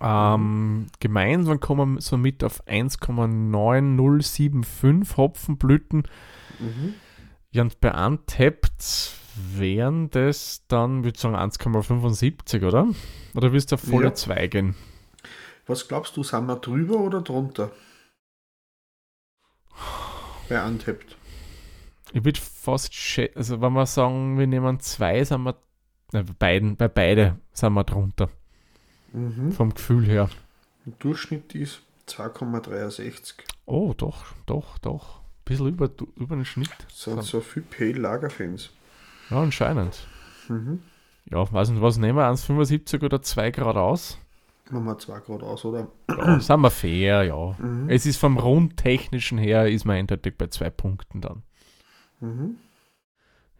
Ähm, 0.00 0.86
gemeinsam 0.98 1.60
kommen 1.60 1.94
wir 1.94 2.00
somit 2.00 2.42
auf 2.42 2.66
1,9075 2.66 5.16
Hopfenblüten. 5.16 5.98
Mhm. 6.58 6.94
Ja, 7.52 7.62
und 7.62 7.80
bei 7.80 8.06
Untapped 8.06 9.12
wären 9.56 10.10
das 10.10 10.64
dann, 10.66 11.04
würde 11.04 11.14
ich 11.14 11.20
sagen, 11.20 11.36
1,75, 11.36 12.66
oder? 12.66 12.88
Oder 13.36 13.52
willst 13.52 13.70
du 13.70 13.76
auf 13.76 13.82
volle 13.82 14.06
Ja. 14.06 14.14
2 14.14 14.48
gehen? 14.48 14.74
Was 15.66 15.88
glaubst 15.88 16.16
du, 16.16 16.22
sind 16.22 16.46
wir 16.46 16.56
drüber 16.56 16.98
oder 16.98 17.20
drunter? 17.22 17.70
Bei 20.48 20.64
Untapped. 20.66 21.16
Ich 22.12 22.24
würde 22.24 22.38
fast, 22.40 22.92
also 23.34 23.60
wenn 23.60 23.72
wir 23.72 23.86
sagen, 23.86 24.38
wir 24.38 24.46
nehmen 24.46 24.78
zwei, 24.80 25.24
sind 25.24 25.42
wir, 25.42 25.56
ne, 26.12 26.22
bei 26.24 26.32
beiden, 26.38 26.76
bei 26.76 26.88
beide 26.88 27.38
sind 27.52 27.72
wir 27.72 27.84
drunter, 27.84 28.28
Mhm. 29.12 29.52
vom 29.52 29.74
Gefühl 29.74 30.04
her. 30.06 30.28
Der 30.86 30.92
Durchschnitt 30.98 31.54
ist 31.54 31.80
2,63. 32.06 33.34
Oh, 33.64 33.94
doch, 33.96 34.26
doch, 34.46 34.76
doch. 34.78 35.20
Ein 35.20 35.44
bisschen 35.46 35.68
über, 35.68 35.90
über 36.16 36.36
den 36.36 36.44
Schnitt. 36.44 36.70
Das 36.88 37.02
sind 37.04 37.22
so 37.22 37.40
viele 37.40 37.64
Pale 37.66 37.92
Lagerfans. 37.92 38.70
Ja, 39.30 39.40
anscheinend. 39.40 40.06
Mhm. 40.48 40.82
Ja, 41.30 41.50
weiß 41.50 41.70
nicht, 41.70 41.80
was 41.80 41.96
nehmen 41.96 42.18
wir? 42.18 42.28
1,75 42.30 43.02
oder 43.02 43.22
2 43.22 43.50
Grad 43.50 43.76
aus? 43.76 44.18
Machen 44.70 44.84
wir 44.84 44.98
2 44.98 45.20
Grad 45.20 45.42
aus, 45.42 45.64
oder? 45.64 45.88
Ja, 46.08 46.40
sind 46.40 46.60
wir 46.60 46.70
fair, 46.70 47.22
ja. 47.24 47.54
Mhm. 47.58 47.90
Es 47.90 48.06
ist 48.06 48.16
vom 48.16 48.38
Rundtechnischen 48.38 49.36
her, 49.36 49.68
ist 49.68 49.84
man 49.84 49.96
eindeutig 49.96 50.38
bei 50.38 50.46
zwei 50.46 50.70
Punkten 50.70 51.20
dann. 51.20 51.42
Mhm. 52.20 52.56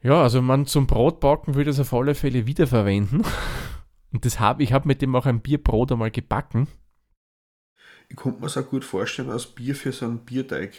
Ja, 0.03 0.23
also 0.23 0.41
man 0.41 0.67
zum 0.67 0.87
Brotbacken 0.87 1.55
würde 1.55 1.71
es 1.71 1.81
auf 1.81 1.93
alle 1.93 2.15
Fälle 2.15 2.47
wiederverwenden. 2.47 3.23
Und 4.13 4.25
das 4.25 4.39
habe 4.39 4.63
ich 4.63 4.73
habe 4.73 4.87
mit 4.87 5.03
dem 5.03 5.15
auch 5.17 5.27
ein 5.27 5.41
Bierbrot 5.41 5.93
einmal 5.93 6.11
gebacken. 6.11 6.69
Ich 8.09 8.17
konnte 8.17 8.41
mir 8.41 8.47
es 8.47 8.57
auch 8.57 8.69
gut 8.69 8.85
vorstellen 8.85 9.31
als 9.31 9.47
Bier 9.47 9.75
für 9.75 9.93
so 9.93 10.07
einen 10.07 10.21
Bierteig. 10.21 10.73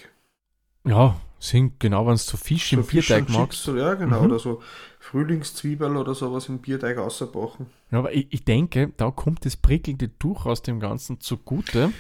Ja, 0.85 1.19
sind 1.45 1.79
genau, 1.79 2.05
wenn 2.05 2.13
du 2.13 2.17
so 2.17 2.38
Fisch 2.38 2.73
im 2.73 2.81
so 2.81 2.88
Fish 2.88 3.08
Bierteig 3.08 3.29
magst. 3.29 3.67
Ja, 3.67 3.93
genau. 3.95 4.19
Mhm. 4.21 4.25
Oder 4.25 4.39
so 4.39 4.62
Frühlingszwiebel 4.99 5.95
oder 5.95 6.15
sowas 6.15 6.49
im 6.49 6.60
Bierteig 6.60 6.97
ausbachen. 6.97 7.67
Ja, 7.91 7.99
aber 7.99 8.13
ich, 8.13 8.27
ich 8.31 8.43
denke, 8.43 8.91
da 8.97 9.12
kommt 9.12 9.45
das 9.45 9.55
prickelnde 9.55 10.17
Tuch 10.17 10.45
aus 10.45 10.62
dem 10.63 10.79
Ganzen 10.79 11.19
zugute, 11.21 11.91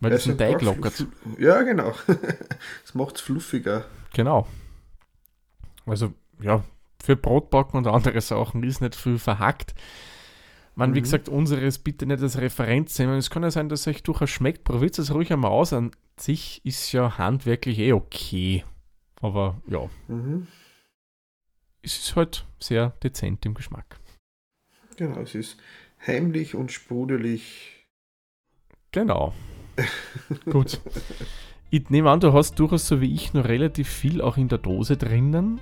weil 0.00 0.10
das 0.10 0.24
den 0.24 0.36
Teig 0.38 0.60
lockert. 0.62 1.06
Ja, 1.38 1.62
genau. 1.62 1.94
Das 2.06 2.94
macht 2.94 3.16
es 3.16 3.22
fluffiger. 3.22 3.84
Genau. 4.12 4.46
Also, 5.86 6.12
ja, 6.42 6.62
für 7.02 7.16
Brotbacken 7.16 7.78
und 7.78 7.86
andere 7.86 8.20
Sachen 8.20 8.62
ist 8.62 8.80
nicht 8.80 8.94
viel 8.94 9.18
verhackt. 9.18 9.74
Man, 10.74 10.94
wie 10.94 10.98
Mhm. 11.00 11.04
gesagt, 11.04 11.28
unseres 11.28 11.78
bitte 11.78 12.06
nicht 12.06 12.22
als 12.22 12.38
Referenz 12.38 12.98
nehmen. 12.98 13.14
Es 13.18 13.30
kann 13.30 13.42
ja 13.42 13.50
sein, 13.50 13.68
dass 13.68 13.86
euch 13.86 14.02
durchaus 14.02 14.30
schmeckt. 14.30 14.64
Probiert 14.64 14.98
es 14.98 15.12
ruhig 15.12 15.32
einmal 15.32 15.50
aus. 15.50 15.72
An 15.72 15.90
sich 16.18 16.60
ist 16.64 16.92
ja 16.92 17.18
handwerklich 17.18 17.78
eh 17.78 17.92
okay. 17.92 18.64
Aber 19.20 19.60
ja, 19.68 19.88
Mhm. 20.08 20.46
es 21.82 21.98
ist 21.98 22.16
halt 22.16 22.46
sehr 22.58 22.90
dezent 23.02 23.44
im 23.46 23.54
Geschmack. 23.54 23.98
Genau, 24.96 25.20
es 25.20 25.34
ist 25.34 25.58
heimlich 26.06 26.54
und 26.54 26.72
sprudelig. 26.72 27.86
Genau. 28.92 29.32
Gut. 30.50 30.80
Ich 31.70 31.88
nehme 31.90 32.10
an, 32.10 32.20
du 32.20 32.32
hast 32.32 32.58
durchaus 32.58 32.88
so 32.88 33.00
wie 33.00 33.14
ich 33.14 33.32
noch 33.32 33.44
relativ 33.44 33.88
viel 33.88 34.20
auch 34.20 34.36
in 34.36 34.48
der 34.48 34.58
Dose 34.58 34.96
drinnen. 34.96 35.60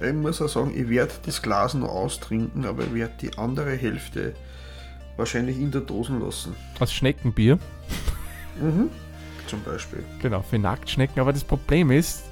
Ich 0.00 0.12
muss 0.12 0.40
auch 0.42 0.48
sagen, 0.48 0.72
ich 0.78 0.88
werde 0.88 1.12
das 1.24 1.42
Glas 1.42 1.74
noch 1.74 1.88
austrinken, 1.88 2.64
aber 2.66 2.84
ich 2.84 2.94
werde 2.94 3.14
die 3.20 3.36
andere 3.38 3.74
Hälfte 3.74 4.34
wahrscheinlich 5.16 5.56
in 5.58 5.70
der 5.70 5.80
Dose 5.80 6.16
lassen. 6.18 6.54
Aus 6.78 6.92
Schneckenbier. 6.92 7.58
Mhm. 8.60 8.90
Zum 9.46 9.62
Beispiel. 9.64 10.04
Genau, 10.20 10.42
für 10.42 10.58
Nacktschnecken. 10.58 11.18
Aber 11.20 11.32
das 11.32 11.44
Problem 11.44 11.90
ist, 11.90 12.24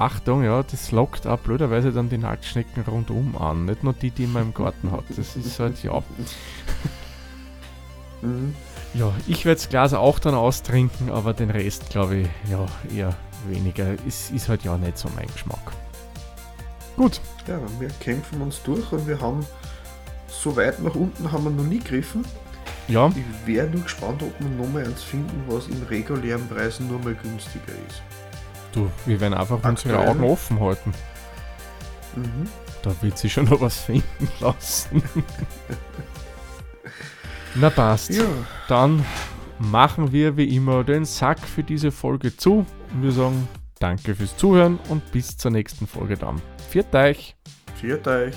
Achtung, 0.00 0.42
ja, 0.42 0.62
das 0.62 0.92
lockt 0.92 1.26
auch 1.26 1.38
blöderweise 1.38 1.92
dann 1.92 2.08
die 2.08 2.16
Nacktschnecken 2.16 2.84
rundum 2.84 3.36
an. 3.36 3.66
Nicht 3.66 3.84
nur 3.84 3.92
die, 3.92 4.10
die 4.10 4.26
man 4.26 4.44
im 4.44 4.54
Garten 4.54 4.90
hat. 4.90 5.04
Das 5.14 5.36
ist 5.36 5.60
halt, 5.60 5.82
ja. 5.82 6.02
Mhm. 8.22 8.54
Ja, 8.94 9.12
ich 9.26 9.44
werde 9.44 9.60
das 9.60 9.68
Glas 9.68 9.94
auch 9.94 10.18
dann 10.18 10.34
austrinken, 10.34 11.10
aber 11.10 11.32
den 11.32 11.50
Rest, 11.50 11.90
glaube 11.90 12.16
ich, 12.16 12.28
ja, 12.50 12.66
eher 12.94 13.14
weniger. 13.48 13.94
Es 14.06 14.30
ist 14.30 14.48
halt 14.48 14.64
ja 14.64 14.76
nicht 14.78 14.98
so 14.98 15.08
mein 15.14 15.26
Geschmack. 15.26 15.72
Gut, 16.96 17.20
Ja, 17.46 17.58
wir 17.78 17.88
kämpfen 18.00 18.42
uns 18.42 18.62
durch 18.62 18.90
und 18.92 19.06
wir 19.06 19.20
haben 19.20 19.44
so 20.28 20.54
weit 20.56 20.82
nach 20.82 20.94
unten 20.94 21.30
haben 21.30 21.44
wir 21.44 21.50
noch 21.50 21.64
nie 21.64 21.78
gegriffen. 21.78 22.24
ja, 22.88 23.08
Ich 23.08 23.46
wäre 23.46 23.68
nur 23.68 23.82
gespannt, 23.82 24.22
ob 24.22 24.32
wir 24.40 24.48
nochmal 24.50 24.84
eins 24.86 25.02
finden, 25.02 25.44
was 25.46 25.66
im 25.68 25.82
regulären 25.84 26.46
Preis 26.48 26.80
nur 26.80 26.98
mal 26.98 27.14
günstiger 27.14 27.72
ist. 27.88 28.02
Du, 28.72 28.90
wir 29.06 29.20
werden 29.20 29.34
einfach 29.34 29.62
unsere 29.62 29.94
Aktuell. 29.94 30.08
Augen 30.08 30.24
offen 30.24 30.60
halten. 30.60 30.92
Mhm. 32.16 32.48
Da 32.82 32.90
wird 33.02 33.18
sich 33.18 33.32
schon 33.32 33.44
noch 33.44 33.60
was 33.60 33.78
finden 33.78 34.28
lassen. 34.40 35.02
Na 37.54 37.70
passt. 37.70 38.10
Ja, 38.10 38.24
Dann 38.68 39.04
machen 39.58 40.12
wir 40.12 40.36
wie 40.36 40.54
immer 40.56 40.84
den 40.84 41.04
Sack 41.04 41.40
für 41.40 41.62
diese 41.62 41.90
Folge 41.90 42.36
zu. 42.36 42.64
Und 42.94 43.02
wir 43.02 43.12
sagen 43.12 43.48
danke 43.78 44.14
fürs 44.14 44.36
Zuhören 44.36 44.78
und 44.88 45.10
bis 45.12 45.36
zur 45.36 45.50
nächsten 45.50 45.86
Folge 45.86 46.16
dann. 46.16 46.40
Viert 46.70 46.94
euch! 46.94 47.36
viert 47.74 48.06
euch. 48.06 48.36